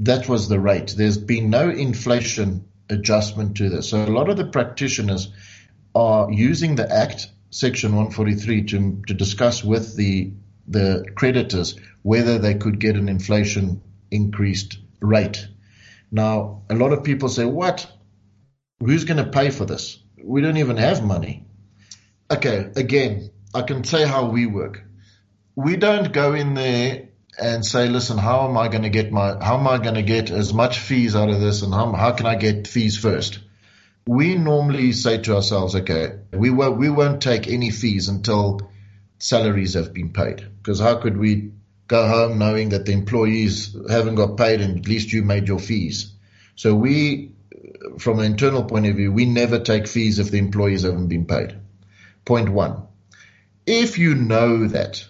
that 0.00 0.28
was 0.28 0.48
the 0.48 0.58
rate. 0.58 0.94
There's 0.96 1.18
been 1.18 1.50
no 1.50 1.68
inflation 1.68 2.68
adjustment 2.88 3.58
to 3.58 3.68
this. 3.68 3.90
So 3.90 4.02
a 4.02 4.06
lot 4.06 4.30
of 4.30 4.38
the 4.38 4.46
practitioners 4.46 5.30
are 5.94 6.30
using 6.30 6.76
the 6.76 6.90
Act, 6.90 7.28
Section 7.50 7.90
143, 7.90 8.64
to, 8.64 9.02
to 9.06 9.14
discuss 9.14 9.62
with 9.62 9.96
the 9.96 10.32
the 10.66 11.04
creditors 11.14 11.76
whether 12.02 12.38
they 12.38 12.54
could 12.54 12.78
get 12.78 12.96
an 12.96 13.08
inflation 13.08 13.82
increased 14.10 14.78
rate. 15.00 15.46
Now, 16.10 16.62
a 16.68 16.74
lot 16.74 16.92
of 16.92 17.04
people 17.04 17.28
say, 17.28 17.44
what? 17.44 17.90
Who's 18.80 19.04
going 19.04 19.24
to 19.24 19.30
pay 19.30 19.50
for 19.50 19.64
this? 19.64 19.98
We 20.22 20.40
don't 20.40 20.56
even 20.56 20.76
have 20.76 21.04
money. 21.04 21.46
Okay, 22.30 22.70
again, 22.76 23.30
I 23.54 23.62
can 23.62 23.84
say 23.84 24.06
how 24.06 24.30
we 24.30 24.46
work. 24.46 24.82
We 25.54 25.76
don't 25.76 26.12
go 26.12 26.34
in 26.34 26.54
there 26.54 27.08
and 27.40 27.64
say, 27.64 27.88
listen, 27.88 28.18
how 28.18 28.48
am 28.48 28.56
I 28.56 28.68
going 28.68 28.82
to 28.82 28.90
get 28.90 29.12
my, 29.12 29.42
how 29.42 29.58
am 29.58 29.66
I 29.66 29.78
going 29.78 29.94
to 29.94 30.02
get 30.02 30.30
as 30.30 30.52
much 30.52 30.78
fees 30.78 31.16
out 31.16 31.30
of 31.30 31.40
this 31.40 31.62
and 31.62 31.72
how, 31.72 31.92
how 31.92 32.12
can 32.12 32.26
I 32.26 32.36
get 32.36 32.66
fees 32.66 32.96
first? 32.96 33.38
We 34.06 34.34
normally 34.34 34.92
say 34.92 35.18
to 35.18 35.36
ourselves, 35.36 35.76
okay, 35.76 36.18
we 36.32 36.50
won't, 36.50 36.78
we 36.78 36.90
won't 36.90 37.22
take 37.22 37.46
any 37.46 37.70
fees 37.70 38.08
until 38.08 38.72
salaries 39.18 39.74
have 39.74 39.92
been 39.92 40.12
paid. 40.12 40.44
Because 40.58 40.80
how 40.80 40.96
could 40.96 41.16
we 41.16 41.52
go 41.86 42.08
home 42.08 42.38
knowing 42.38 42.70
that 42.70 42.86
the 42.86 42.92
employees 42.92 43.76
haven't 43.88 44.16
got 44.16 44.36
paid 44.36 44.60
and 44.60 44.78
at 44.78 44.88
least 44.88 45.12
you 45.12 45.22
made 45.22 45.46
your 45.46 45.60
fees? 45.60 46.12
So 46.56 46.74
we, 46.74 47.36
from 47.98 48.18
an 48.18 48.24
internal 48.24 48.64
point 48.64 48.86
of 48.86 48.96
view, 48.96 49.12
we 49.12 49.24
never 49.24 49.60
take 49.60 49.86
fees 49.86 50.18
if 50.18 50.30
the 50.30 50.38
employees 50.38 50.82
haven't 50.82 51.08
been 51.08 51.26
paid. 51.26 51.56
Point 52.24 52.48
one. 52.48 52.88
If 53.66 53.98
you 53.98 54.16
know 54.16 54.66
that, 54.68 55.04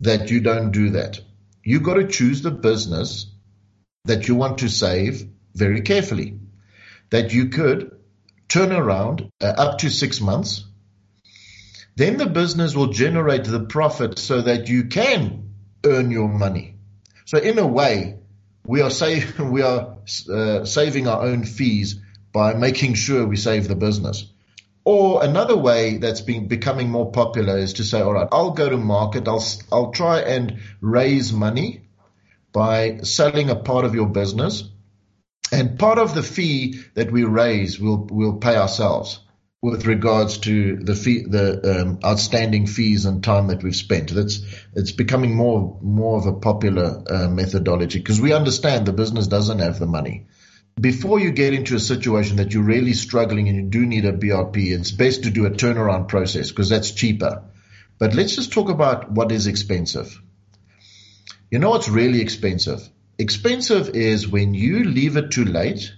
that 0.00 0.30
you 0.30 0.40
don't 0.40 0.72
do 0.72 0.90
that, 0.90 1.20
you've 1.64 1.82
got 1.82 1.94
to 1.94 2.06
choose 2.06 2.42
the 2.42 2.50
business 2.50 3.26
that 4.04 4.28
you 4.28 4.34
want 4.34 4.58
to 4.58 4.68
save 4.68 5.26
very 5.54 5.80
carefully. 5.80 6.38
That 7.10 7.32
you 7.32 7.48
could 7.48 7.98
turn 8.50 8.72
around 8.72 9.30
uh, 9.40 9.46
up 9.46 9.78
to 9.78 9.88
six 9.88 10.20
months 10.20 10.64
then 12.00 12.16
the 12.16 12.26
business 12.26 12.74
will 12.74 12.86
generate 12.86 13.44
the 13.44 13.60
profit 13.60 14.18
so 14.18 14.40
that 14.40 14.70
you 14.70 14.84
can 14.84 15.50
earn 15.84 16.10
your 16.10 16.28
money. 16.28 16.76
So 17.26 17.36
in 17.36 17.58
a 17.58 17.66
way, 17.66 18.20
we 18.64 18.80
are 18.80 18.88
save, 18.88 19.38
we 19.38 19.60
are 19.60 19.98
uh, 20.32 20.64
saving 20.64 21.08
our 21.08 21.22
own 21.22 21.44
fees 21.44 22.00
by 22.32 22.54
making 22.54 22.94
sure 22.94 23.26
we 23.26 23.36
save 23.36 23.68
the 23.68 23.74
business. 23.74 24.24
Or 24.82 25.22
another 25.22 25.58
way 25.58 25.98
that's 25.98 26.22
been 26.22 26.48
becoming 26.48 26.88
more 26.88 27.12
popular 27.12 27.58
is 27.58 27.74
to 27.74 27.84
say, 27.84 28.00
all 28.00 28.14
right, 28.14 28.28
I'll 28.32 28.52
go 28.52 28.70
to 28.70 28.78
market. 28.78 29.28
I'll, 29.28 29.44
I'll 29.70 29.92
try 29.92 30.20
and 30.20 30.60
raise 30.80 31.34
money 31.34 31.82
by 32.50 33.00
selling 33.02 33.50
a 33.50 33.56
part 33.56 33.84
of 33.84 33.94
your 33.94 34.08
business. 34.08 34.69
And 35.52 35.78
part 35.78 35.98
of 35.98 36.14
the 36.14 36.22
fee 36.22 36.80
that 36.94 37.10
we 37.10 37.24
raise, 37.24 37.80
we'll, 37.80 38.06
we'll 38.10 38.38
pay 38.38 38.56
ourselves 38.56 39.20
with 39.62 39.86
regards 39.86 40.38
to 40.38 40.76
the 40.76 40.94
fee, 40.94 41.24
the 41.26 41.82
um, 41.82 41.98
outstanding 42.04 42.66
fees 42.66 43.04
and 43.04 43.22
time 43.22 43.48
that 43.48 43.62
we've 43.62 43.76
spent. 43.76 44.10
That's 44.10 44.42
it's 44.74 44.92
becoming 44.92 45.34
more 45.34 45.78
more 45.82 46.18
of 46.18 46.26
a 46.26 46.32
popular 46.32 47.02
uh, 47.08 47.28
methodology 47.28 47.98
because 47.98 48.20
we 48.20 48.32
understand 48.32 48.86
the 48.86 48.92
business 48.92 49.26
doesn't 49.26 49.58
have 49.58 49.78
the 49.78 49.86
money. 49.86 50.26
Before 50.80 51.20
you 51.20 51.30
get 51.32 51.52
into 51.52 51.76
a 51.76 51.80
situation 51.80 52.36
that 52.36 52.54
you're 52.54 52.62
really 52.62 52.94
struggling 52.94 53.48
and 53.48 53.56
you 53.56 53.64
do 53.64 53.84
need 53.84 54.06
a 54.06 54.12
BRP, 54.12 54.72
it's 54.72 54.92
best 54.92 55.24
to 55.24 55.30
do 55.30 55.44
a 55.44 55.50
turnaround 55.50 56.08
process 56.08 56.48
because 56.48 56.70
that's 56.70 56.92
cheaper. 56.92 57.42
But 57.98 58.14
let's 58.14 58.34
just 58.34 58.52
talk 58.52 58.70
about 58.70 59.12
what 59.12 59.30
is 59.30 59.46
expensive. 59.46 60.22
You 61.50 61.58
know 61.58 61.70
what's 61.70 61.88
really 61.88 62.22
expensive? 62.22 62.88
Expensive 63.20 63.90
is 63.90 64.26
when 64.26 64.54
you 64.54 64.82
leave 64.82 65.18
it 65.18 65.30
too 65.30 65.44
late 65.44 65.92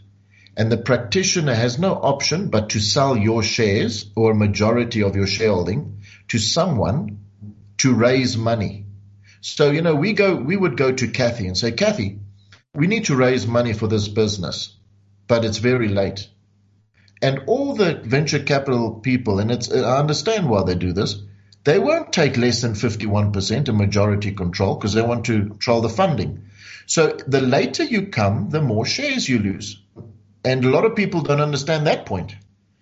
and 0.56 0.72
the 0.72 0.76
practitioner 0.76 1.54
has 1.54 1.78
no 1.78 1.92
option 1.94 2.48
but 2.48 2.70
to 2.70 2.80
sell 2.80 3.16
your 3.16 3.44
shares 3.44 4.10
or 4.16 4.32
a 4.32 4.34
majority 4.34 5.04
of 5.04 5.14
your 5.14 5.28
shareholding 5.28 6.02
to 6.26 6.40
someone 6.40 7.20
to 7.78 7.94
raise 7.94 8.36
money. 8.36 8.86
So, 9.40 9.70
you 9.70 9.82
know, 9.82 9.94
we 9.94 10.14
go, 10.14 10.34
we 10.34 10.56
would 10.56 10.76
go 10.76 10.90
to 10.90 11.06
Kathy 11.06 11.46
and 11.46 11.56
say, 11.56 11.70
Kathy, 11.70 12.18
we 12.74 12.88
need 12.88 13.04
to 13.04 13.14
raise 13.14 13.46
money 13.46 13.72
for 13.72 13.86
this 13.86 14.08
business, 14.08 14.76
but 15.28 15.44
it's 15.44 15.58
very 15.58 15.86
late. 15.86 16.28
And 17.22 17.44
all 17.46 17.76
the 17.76 17.94
venture 17.94 18.42
capital 18.42 18.94
people, 18.94 19.38
and 19.38 19.52
it's, 19.52 19.72
I 19.72 20.00
understand 20.00 20.50
why 20.50 20.64
they 20.64 20.74
do 20.74 20.92
this, 20.92 21.22
they 21.62 21.78
won't 21.78 22.12
take 22.12 22.36
less 22.36 22.62
than 22.62 22.72
51% 22.72 23.68
a 23.68 23.72
majority 23.72 24.32
control 24.32 24.74
because 24.74 24.94
they 24.94 25.02
want 25.02 25.26
to 25.26 25.46
control 25.46 25.82
the 25.82 25.88
funding. 25.88 26.48
So 26.86 27.16
the 27.26 27.40
later 27.40 27.84
you 27.84 28.06
come, 28.06 28.50
the 28.50 28.60
more 28.60 28.86
shares 28.86 29.28
you 29.28 29.38
lose. 29.38 29.80
And 30.44 30.64
a 30.64 30.70
lot 30.70 30.84
of 30.84 30.96
people 30.96 31.22
don't 31.22 31.40
understand 31.40 31.86
that 31.86 32.06
point. 32.06 32.34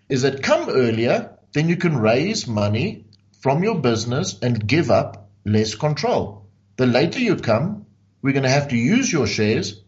Is 0.09 0.23
that 0.23 0.43
come 0.43 0.69
earlier, 0.71 1.37
then 1.53 1.69
you 1.69 1.77
can 1.77 1.97
raise 1.97 2.47
money 2.47 3.05
from 3.41 3.63
your 3.63 3.79
business 3.79 4.39
and 4.41 4.67
give 4.67 4.91
up 4.91 5.31
less 5.45 5.75
control. 5.75 6.47
The 6.77 6.87
later 6.87 7.21
you 7.21 7.37
come, 7.37 7.87
we're 8.23 8.33
going 8.33 8.45
to 8.45 8.51
have 8.51 8.69
to 8.69 8.77
use 8.77 9.13
your 9.13 9.27
shares 9.27 9.83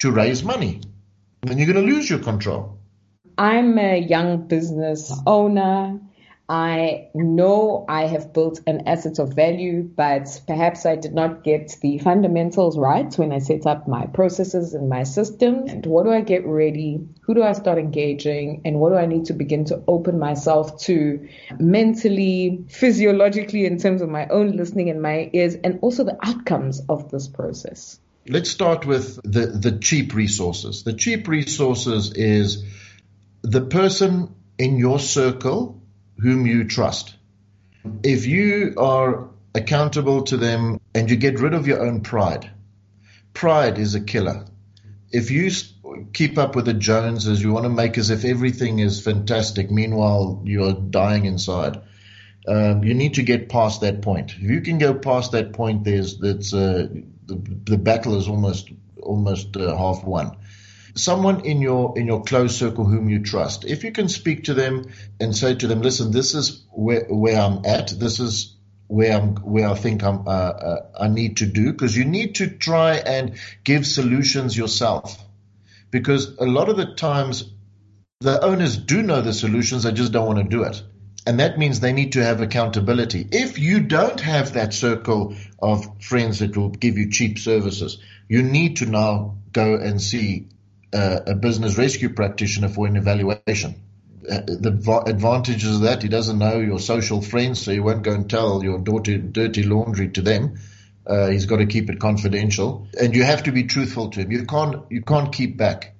to 0.00 0.10
raise 0.10 0.42
money. 0.42 0.80
And 1.42 1.50
then 1.50 1.58
you're 1.58 1.72
going 1.72 1.86
to 1.86 1.92
lose 1.92 2.08
your 2.08 2.18
control. 2.18 2.78
I'm 3.36 3.78
a 3.78 3.98
young 3.98 4.48
business 4.48 5.12
owner. 5.26 6.00
I 6.50 7.08
know 7.12 7.84
I 7.90 8.06
have 8.06 8.32
built 8.32 8.60
an 8.66 8.88
asset 8.88 9.18
of 9.18 9.34
value, 9.34 9.82
but 9.82 10.40
perhaps 10.46 10.86
I 10.86 10.96
did 10.96 11.12
not 11.12 11.44
get 11.44 11.76
the 11.82 11.98
fundamentals 11.98 12.78
right 12.78 13.12
when 13.18 13.32
I 13.32 13.38
set 13.38 13.66
up 13.66 13.86
my 13.86 14.06
processes 14.06 14.72
and 14.72 14.88
my 14.88 15.02
systems. 15.02 15.70
And 15.70 15.84
what 15.84 16.04
do 16.04 16.10
I 16.10 16.22
get 16.22 16.46
ready? 16.46 17.06
Who 17.22 17.34
do 17.34 17.42
I 17.42 17.52
start 17.52 17.76
engaging? 17.76 18.62
And 18.64 18.80
what 18.80 18.90
do 18.90 18.96
I 18.96 19.04
need 19.04 19.26
to 19.26 19.34
begin 19.34 19.66
to 19.66 19.82
open 19.86 20.18
myself 20.18 20.80
to 20.84 21.28
mentally, 21.58 22.64
physiologically, 22.70 23.66
in 23.66 23.78
terms 23.78 24.00
of 24.00 24.08
my 24.08 24.26
own 24.28 24.56
listening 24.56 24.88
and 24.88 25.02
my 25.02 25.28
ears, 25.34 25.54
and 25.54 25.80
also 25.82 26.04
the 26.04 26.16
outcomes 26.22 26.80
of 26.88 27.10
this 27.10 27.28
process? 27.28 28.00
Let's 28.26 28.48
start 28.48 28.86
with 28.86 29.20
the, 29.22 29.48
the 29.48 29.78
cheap 29.78 30.14
resources. 30.14 30.82
The 30.82 30.94
cheap 30.94 31.28
resources 31.28 32.12
is 32.14 32.64
the 33.42 33.60
person 33.60 34.34
in 34.58 34.78
your 34.78 34.98
circle 34.98 35.77
whom 36.20 36.46
you 36.46 36.64
trust. 36.64 37.14
If 38.02 38.26
you 38.26 38.74
are 38.76 39.28
accountable 39.54 40.22
to 40.24 40.36
them 40.36 40.80
and 40.94 41.10
you 41.10 41.16
get 41.16 41.40
rid 41.40 41.54
of 41.54 41.66
your 41.66 41.84
own 41.84 42.00
pride, 42.00 42.50
pride 43.32 43.78
is 43.78 43.94
a 43.94 44.00
killer. 44.00 44.44
If 45.10 45.30
you 45.30 45.50
keep 46.12 46.38
up 46.38 46.54
with 46.54 46.66
the 46.66 46.74
Joneses, 46.74 47.42
you 47.42 47.52
want 47.52 47.64
to 47.64 47.70
make 47.70 47.96
as 47.98 48.10
if 48.10 48.24
everything 48.24 48.78
is 48.78 49.00
fantastic. 49.00 49.70
Meanwhile, 49.70 50.42
you're 50.44 50.74
dying 50.74 51.24
inside. 51.24 51.80
Um, 52.46 52.84
you 52.84 52.94
need 52.94 53.14
to 53.14 53.22
get 53.22 53.48
past 53.48 53.80
that 53.82 54.02
point. 54.02 54.32
If 54.32 54.50
you 54.50 54.60
can 54.60 54.78
go 54.78 54.94
past 54.94 55.32
that 55.32 55.52
point, 55.52 55.84
there's 55.84 56.18
that's 56.18 56.54
uh, 56.54 56.88
the, 57.26 57.34
the 57.64 57.78
battle 57.78 58.16
is 58.16 58.28
almost 58.28 58.70
almost 59.02 59.56
uh, 59.56 59.76
half 59.76 60.04
won 60.04 60.36
someone 60.98 61.44
in 61.44 61.62
your 61.62 61.98
in 61.98 62.06
your 62.06 62.22
close 62.22 62.56
circle 62.56 62.84
whom 62.84 63.08
you 63.08 63.22
trust. 63.22 63.64
If 63.64 63.84
you 63.84 63.92
can 63.92 64.08
speak 64.08 64.44
to 64.44 64.54
them 64.54 64.86
and 65.20 65.36
say 65.36 65.54
to 65.54 65.66
them, 65.66 65.80
"Listen, 65.80 66.10
this 66.10 66.34
is 66.34 66.64
where 66.70 67.04
where 67.08 67.40
I'm 67.40 67.64
at. 67.64 67.88
This 67.88 68.20
is 68.20 68.56
where 68.86 69.16
I'm 69.16 69.36
where 69.36 69.68
I 69.68 69.74
think 69.74 70.02
I'm 70.02 70.26
uh, 70.26 70.30
uh, 70.30 70.86
I 71.00 71.08
need 71.08 71.38
to 71.38 71.46
do," 71.46 71.72
because 71.72 71.96
you 71.96 72.04
need 72.04 72.36
to 72.36 72.48
try 72.48 72.94
and 72.96 73.38
give 73.64 73.86
solutions 73.86 74.56
yourself. 74.56 75.24
Because 75.90 76.36
a 76.38 76.44
lot 76.44 76.68
of 76.68 76.76
the 76.76 76.94
times, 76.94 77.44
the 78.20 78.44
owners 78.44 78.76
do 78.76 79.02
know 79.02 79.22
the 79.22 79.32
solutions, 79.32 79.84
they 79.84 79.92
just 79.92 80.12
don't 80.12 80.26
want 80.26 80.38
to 80.38 80.44
do 80.44 80.64
it. 80.64 80.82
And 81.26 81.40
that 81.40 81.58
means 81.58 81.80
they 81.80 81.92
need 81.92 82.12
to 82.12 82.24
have 82.24 82.40
accountability. 82.40 83.26
If 83.30 83.58
you 83.58 83.80
don't 83.80 84.20
have 84.20 84.54
that 84.54 84.72
circle 84.72 85.34
of 85.58 86.02
friends 86.02 86.38
that 86.38 86.56
will 86.56 86.70
give 86.70 86.96
you 86.96 87.10
cheap 87.10 87.38
services, 87.38 87.98
you 88.28 88.42
need 88.42 88.76
to 88.78 88.86
now 88.86 89.38
go 89.52 89.74
and 89.76 90.00
see 90.00 90.48
uh, 90.92 91.20
a 91.26 91.34
business 91.34 91.76
rescue 91.76 92.10
practitioner 92.10 92.68
for 92.68 92.86
an 92.86 92.96
evaluation. 92.96 93.82
Uh, 94.30 94.40
the 94.46 95.02
advantages 95.06 95.76
of 95.76 95.82
that, 95.82 96.02
he 96.02 96.08
doesn't 96.08 96.38
know 96.38 96.58
your 96.58 96.78
social 96.78 97.22
friends, 97.22 97.60
so 97.60 97.70
you 97.70 97.82
won't 97.82 98.02
go 98.02 98.12
and 98.12 98.28
tell 98.28 98.62
your 98.62 98.78
dirty, 98.78 99.18
dirty 99.18 99.62
laundry 99.62 100.08
to 100.10 100.22
them. 100.22 100.58
Uh, 101.06 101.28
he's 101.28 101.46
got 101.46 101.56
to 101.56 101.66
keep 101.66 101.88
it 101.88 101.98
confidential, 101.98 102.86
and 103.00 103.14
you 103.14 103.24
have 103.24 103.44
to 103.44 103.52
be 103.52 103.64
truthful 103.64 104.10
to 104.10 104.20
him. 104.20 104.30
You 104.30 104.44
can't 104.44 104.84
you 104.90 105.00
can't 105.00 105.32
keep 105.32 105.56
back 105.56 105.94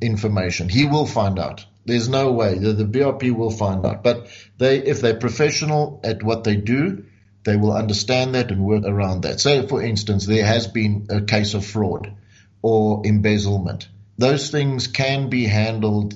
information. 0.00 0.68
He 0.68 0.86
will 0.86 1.06
find 1.06 1.38
out. 1.38 1.66
There's 1.84 2.08
no 2.08 2.30
way 2.30 2.58
the, 2.58 2.72
the 2.72 2.84
BRP 2.84 3.32
will 3.32 3.50
find 3.50 3.84
out. 3.84 4.04
But 4.04 4.28
they, 4.58 4.78
if 4.78 5.00
they're 5.00 5.18
professional 5.18 6.00
at 6.04 6.22
what 6.22 6.44
they 6.44 6.54
do, 6.54 7.04
they 7.44 7.56
will 7.56 7.72
understand 7.72 8.36
that 8.36 8.52
and 8.52 8.64
work 8.64 8.84
around 8.84 9.22
that. 9.22 9.40
Say, 9.40 9.66
for 9.66 9.82
instance, 9.82 10.26
there 10.26 10.46
has 10.46 10.68
been 10.68 11.06
a 11.10 11.22
case 11.22 11.54
of 11.54 11.66
fraud 11.66 12.14
or 12.62 13.02
embezzlement 13.04 13.88
those 14.22 14.50
things 14.50 14.86
can 14.86 15.28
be 15.28 15.44
handled 15.44 16.14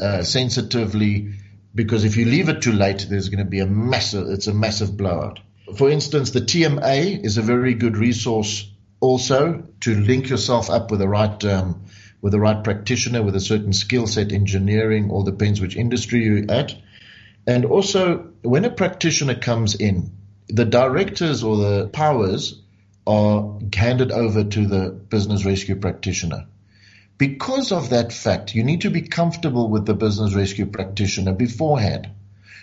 uh, 0.00 0.22
sensitively 0.22 1.32
because 1.74 2.04
if 2.04 2.16
you 2.16 2.26
leave 2.26 2.48
it 2.48 2.60
too 2.60 2.72
late, 2.72 3.06
there's 3.08 3.30
going 3.30 3.44
to 3.44 3.50
be 3.50 3.60
a 3.60 3.66
massive, 3.66 4.28
it's 4.28 4.48
a 4.48 4.54
massive 4.54 4.96
blowout. 4.96 5.40
For 5.76 5.88
instance, 5.88 6.30
the 6.30 6.40
TMA 6.40 7.24
is 7.24 7.38
a 7.38 7.42
very 7.42 7.74
good 7.74 7.96
resource 7.96 8.70
also 9.00 9.64
to 9.80 9.94
link 9.94 10.28
yourself 10.28 10.68
up 10.68 10.90
with 10.90 11.00
the 11.00 11.08
right, 11.08 11.42
um, 11.44 11.84
with 12.20 12.32
the 12.32 12.40
right 12.40 12.62
practitioner 12.62 13.22
with 13.22 13.34
a 13.34 13.40
certain 13.40 13.72
skill 13.72 14.06
set, 14.06 14.32
engineering, 14.32 15.10
all 15.10 15.22
depends 15.22 15.60
which 15.60 15.76
industry 15.76 16.24
you're 16.24 16.50
at. 16.50 16.74
And 17.46 17.64
also, 17.64 18.30
when 18.42 18.64
a 18.66 18.70
practitioner 18.70 19.34
comes 19.34 19.74
in, 19.74 20.10
the 20.48 20.64
directors 20.64 21.42
or 21.42 21.56
the 21.56 21.88
powers 21.88 22.60
are 23.06 23.58
handed 23.74 24.12
over 24.12 24.44
to 24.44 24.66
the 24.66 24.90
business 24.90 25.46
rescue 25.46 25.76
practitioner. 25.76 26.46
Because 27.18 27.72
of 27.72 27.90
that 27.90 28.12
fact, 28.12 28.54
you 28.54 28.62
need 28.62 28.82
to 28.82 28.90
be 28.90 29.02
comfortable 29.02 29.68
with 29.68 29.86
the 29.86 29.94
business 29.94 30.34
rescue 30.34 30.66
practitioner 30.66 31.32
beforehand. 31.32 32.08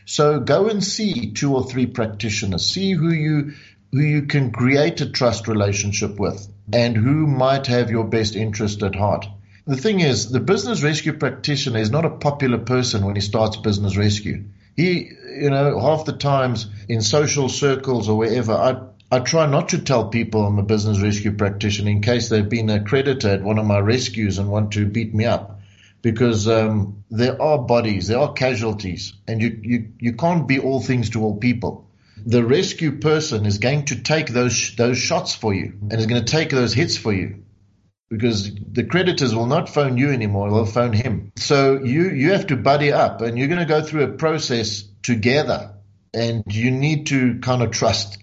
So 0.05 0.39
go 0.39 0.69
and 0.69 0.81
see 0.81 1.33
two 1.33 1.53
or 1.53 1.65
three 1.65 1.87
practitioners, 1.87 2.65
see 2.65 2.93
who 2.93 3.11
you 3.11 3.53
who 3.91 4.01
you 4.01 4.23
can 4.23 4.51
create 4.51 5.01
a 5.01 5.09
trust 5.09 5.47
relationship 5.47 6.19
with 6.19 6.47
and 6.73 6.97
who 6.97 7.27
might 7.27 7.67
have 7.67 7.91
your 7.91 8.03
best 8.03 8.35
interest 8.35 8.83
at 8.83 8.95
heart. 8.95 9.25
The 9.67 9.77
thing 9.77 9.99
is, 9.99 10.29
the 10.31 10.39
business 10.39 10.83
rescue 10.83 11.13
practitioner 11.13 11.79
is 11.79 11.91
not 11.91 12.05
a 12.05 12.09
popular 12.09 12.57
person 12.57 13.05
when 13.05 13.15
he 13.15 13.21
starts 13.21 13.57
business 13.57 13.97
rescue. 13.97 14.45
He, 14.75 15.11
you 15.39 15.49
know, 15.49 15.79
half 15.79 16.05
the 16.05 16.13
times 16.13 16.67
in 16.87 17.01
social 17.01 17.49
circles 17.49 18.09
or 18.09 18.17
wherever, 18.17 18.53
I 18.53 18.77
I 19.15 19.19
try 19.19 19.45
not 19.45 19.69
to 19.69 19.79
tell 19.79 20.09
people 20.09 20.45
I'm 20.45 20.59
a 20.59 20.63
business 20.63 20.99
rescue 20.99 21.31
practitioner 21.31 21.89
in 21.89 22.01
case 22.01 22.27
they've 22.27 22.49
been 22.49 22.69
a 22.69 22.83
creditor 22.83 23.29
at 23.29 23.43
one 23.43 23.57
of 23.57 23.65
my 23.65 23.79
rescues 23.79 24.39
and 24.39 24.49
want 24.49 24.73
to 24.73 24.85
beat 24.85 25.15
me 25.15 25.23
up. 25.23 25.61
Because 26.01 26.49
um, 26.49 27.05
there 27.09 27.41
are 27.41 27.59
bodies, 27.59 28.09
there 28.09 28.19
are 28.19 28.33
casualties, 28.33 29.13
and 29.25 29.41
you, 29.41 29.57
you, 29.61 29.93
you 29.99 30.13
can't 30.13 30.49
be 30.49 30.59
all 30.59 30.81
things 30.81 31.11
to 31.11 31.23
all 31.23 31.37
people. 31.37 31.89
The 32.25 32.43
rescue 32.43 32.99
person 32.99 33.45
is 33.45 33.59
going 33.59 33.85
to 33.85 34.01
take 34.01 34.27
those 34.27 34.75
those 34.75 34.97
shots 34.97 35.33
for 35.33 35.53
you 35.53 35.79
and 35.89 35.93
is 35.93 36.07
going 36.07 36.23
to 36.23 36.31
take 36.31 36.49
those 36.49 36.73
hits 36.73 36.97
for 36.97 37.13
you 37.13 37.45
because 38.09 38.53
the 38.53 38.83
creditors 38.83 39.33
will 39.33 39.47
not 39.47 39.69
phone 39.69 39.97
you 39.97 40.11
anymore; 40.11 40.51
they'll 40.51 40.65
phone 40.65 40.93
him. 40.93 41.31
So 41.37 41.81
you 41.81 42.09
you 42.09 42.33
have 42.33 42.47
to 42.47 42.57
buddy 42.57 42.91
up, 42.91 43.21
and 43.21 43.37
you're 43.37 43.47
going 43.47 43.65
to 43.65 43.65
go 43.65 43.81
through 43.81 44.03
a 44.03 44.11
process 44.25 44.83
together, 45.01 45.73
and 46.13 46.43
you 46.49 46.69
need 46.69 47.07
to 47.07 47.39
kind 47.39 47.63
of 47.63 47.71
trust 47.71 48.17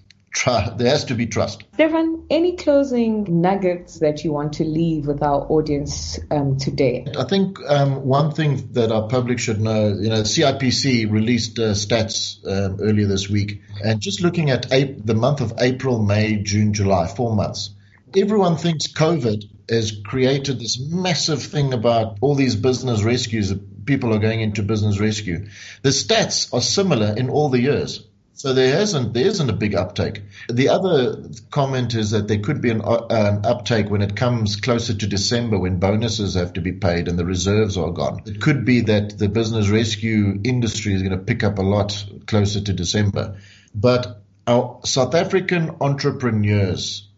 there 0.44 0.90
has 0.90 1.04
to 1.06 1.14
be 1.14 1.26
trust. 1.26 1.64
Stefan, 1.74 2.26
any 2.30 2.56
closing 2.56 3.40
nuggets 3.42 3.98
that 4.00 4.24
you 4.24 4.32
want 4.32 4.54
to 4.54 4.64
leave 4.64 5.06
with 5.06 5.22
our 5.22 5.46
audience 5.50 6.18
um, 6.30 6.58
today? 6.58 7.06
I 7.18 7.24
think 7.24 7.58
um, 7.68 8.04
one 8.06 8.32
thing 8.32 8.72
that 8.72 8.90
our 8.90 9.08
public 9.08 9.38
should 9.38 9.60
know, 9.60 9.88
you 9.88 10.08
know, 10.08 10.22
CIPC 10.22 11.10
released 11.10 11.58
uh, 11.58 11.72
stats 11.72 12.44
um, 12.46 12.78
earlier 12.80 13.06
this 13.06 13.28
week, 13.28 13.62
and 13.84 14.00
just 14.00 14.22
looking 14.22 14.50
at 14.50 14.68
the 14.70 15.14
month 15.14 15.40
of 15.40 15.54
April, 15.58 16.02
May, 16.02 16.36
June, 16.36 16.72
July, 16.72 17.06
four 17.06 17.34
months. 17.34 17.70
Everyone 18.14 18.56
thinks 18.56 18.92
COVID 18.92 19.44
has 19.70 19.92
created 20.04 20.58
this 20.58 20.78
massive 20.78 21.42
thing 21.42 21.72
about 21.72 22.18
all 22.20 22.34
these 22.34 22.56
business 22.56 23.02
rescues. 23.02 23.54
People 23.84 24.14
are 24.14 24.18
going 24.18 24.40
into 24.40 24.62
business 24.62 24.98
rescue. 24.98 25.46
The 25.82 25.90
stats 25.90 26.52
are 26.52 26.60
similar 26.60 27.16
in 27.16 27.30
all 27.30 27.48
the 27.48 27.60
years. 27.60 28.06
So 28.42 28.52
there 28.54 28.74
hasn't 28.74 29.14
there 29.14 29.26
isn't 29.26 29.50
a 29.50 29.52
big 29.52 29.76
uptake. 29.76 30.20
The 30.48 30.70
other 30.70 31.30
comment 31.52 31.94
is 31.94 32.10
that 32.10 32.26
there 32.26 32.40
could 32.40 32.60
be 32.60 32.70
an, 32.70 32.82
uh, 32.82 33.06
an, 33.08 33.46
uptake 33.46 33.88
when 33.88 34.02
it 34.02 34.16
comes 34.16 34.56
closer 34.56 34.94
to 34.94 35.06
December 35.06 35.60
when 35.60 35.78
bonuses 35.78 36.34
have 36.34 36.54
to 36.54 36.60
be 36.60 36.72
paid 36.72 37.06
and 37.06 37.16
the 37.16 37.24
reserves 37.24 37.78
are 37.78 37.92
gone. 37.92 38.22
It 38.26 38.40
could 38.40 38.64
be 38.64 38.80
that 38.80 39.16
the 39.16 39.28
business 39.28 39.68
rescue 39.68 40.40
industry 40.42 40.92
is 40.92 41.02
going 41.02 41.16
to 41.16 41.24
pick 41.24 41.44
up 41.44 41.60
a 41.60 41.62
lot 41.62 42.04
closer 42.26 42.60
to 42.60 42.72
December. 42.72 43.36
But 43.76 44.24
our 44.44 44.80
South 44.84 45.14
African 45.14 45.76
entrepreneurs 45.80 47.08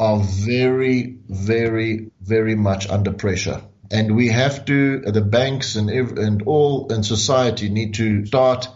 are 0.00 0.18
very, 0.18 1.18
very, 1.28 2.10
very 2.20 2.56
much 2.56 2.90
under 2.90 3.12
pressure. 3.12 3.62
And 3.92 4.16
we 4.16 4.30
have 4.30 4.64
to, 4.64 5.02
the 5.02 5.20
banks 5.20 5.76
and, 5.76 5.88
and 5.88 6.42
all 6.46 6.92
in 6.92 7.04
society 7.04 7.68
need 7.68 7.94
to 7.94 8.26
start 8.26 8.66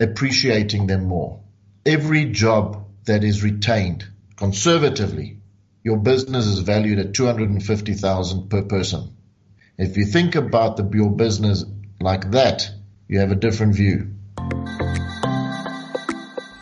appreciating 0.00 0.86
them 0.86 1.04
more. 1.04 1.40
Every 1.84 2.26
job 2.26 2.86
that 3.04 3.24
is 3.24 3.42
retained 3.42 4.06
conservatively, 4.36 5.38
your 5.84 5.96
business 5.96 6.46
is 6.46 6.60
valued 6.60 6.98
at 6.98 7.14
250,000 7.14 8.48
per 8.48 8.62
person. 8.62 9.16
If 9.78 9.96
you 9.96 10.04
think 10.06 10.34
about 10.34 10.76
the, 10.76 10.88
your 10.92 11.10
business 11.10 11.64
like 12.00 12.30
that, 12.32 12.70
you 13.08 13.18
have 13.20 13.32
a 13.32 13.36
different 13.36 13.74
view. 13.74 14.12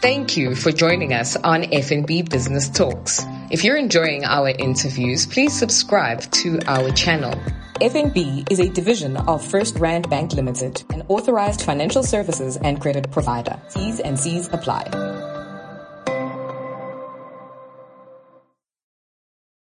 Thank 0.00 0.36
you 0.36 0.54
for 0.54 0.72
joining 0.72 1.12
us 1.12 1.36
on 1.36 1.62
FNB 1.64 2.30
Business 2.30 2.70
Talks. 2.70 3.22
If 3.50 3.64
you're 3.64 3.76
enjoying 3.76 4.24
our 4.24 4.48
interviews, 4.48 5.26
please 5.26 5.52
subscribe 5.52 6.22
to 6.30 6.58
our 6.66 6.90
channel. 6.92 7.38
FNB 7.80 8.52
is 8.52 8.60
a 8.60 8.68
division 8.68 9.16
of 9.16 9.42
FirstRand 9.42 10.10
Bank 10.10 10.34
Limited, 10.34 10.82
an 10.92 11.02
authorized 11.08 11.62
financial 11.62 12.02
services 12.02 12.58
and 12.58 12.78
credit 12.78 13.10
provider. 13.10 13.58
T's 13.70 14.00
and 14.00 14.20
C's 14.20 14.48
apply. 14.52 15.19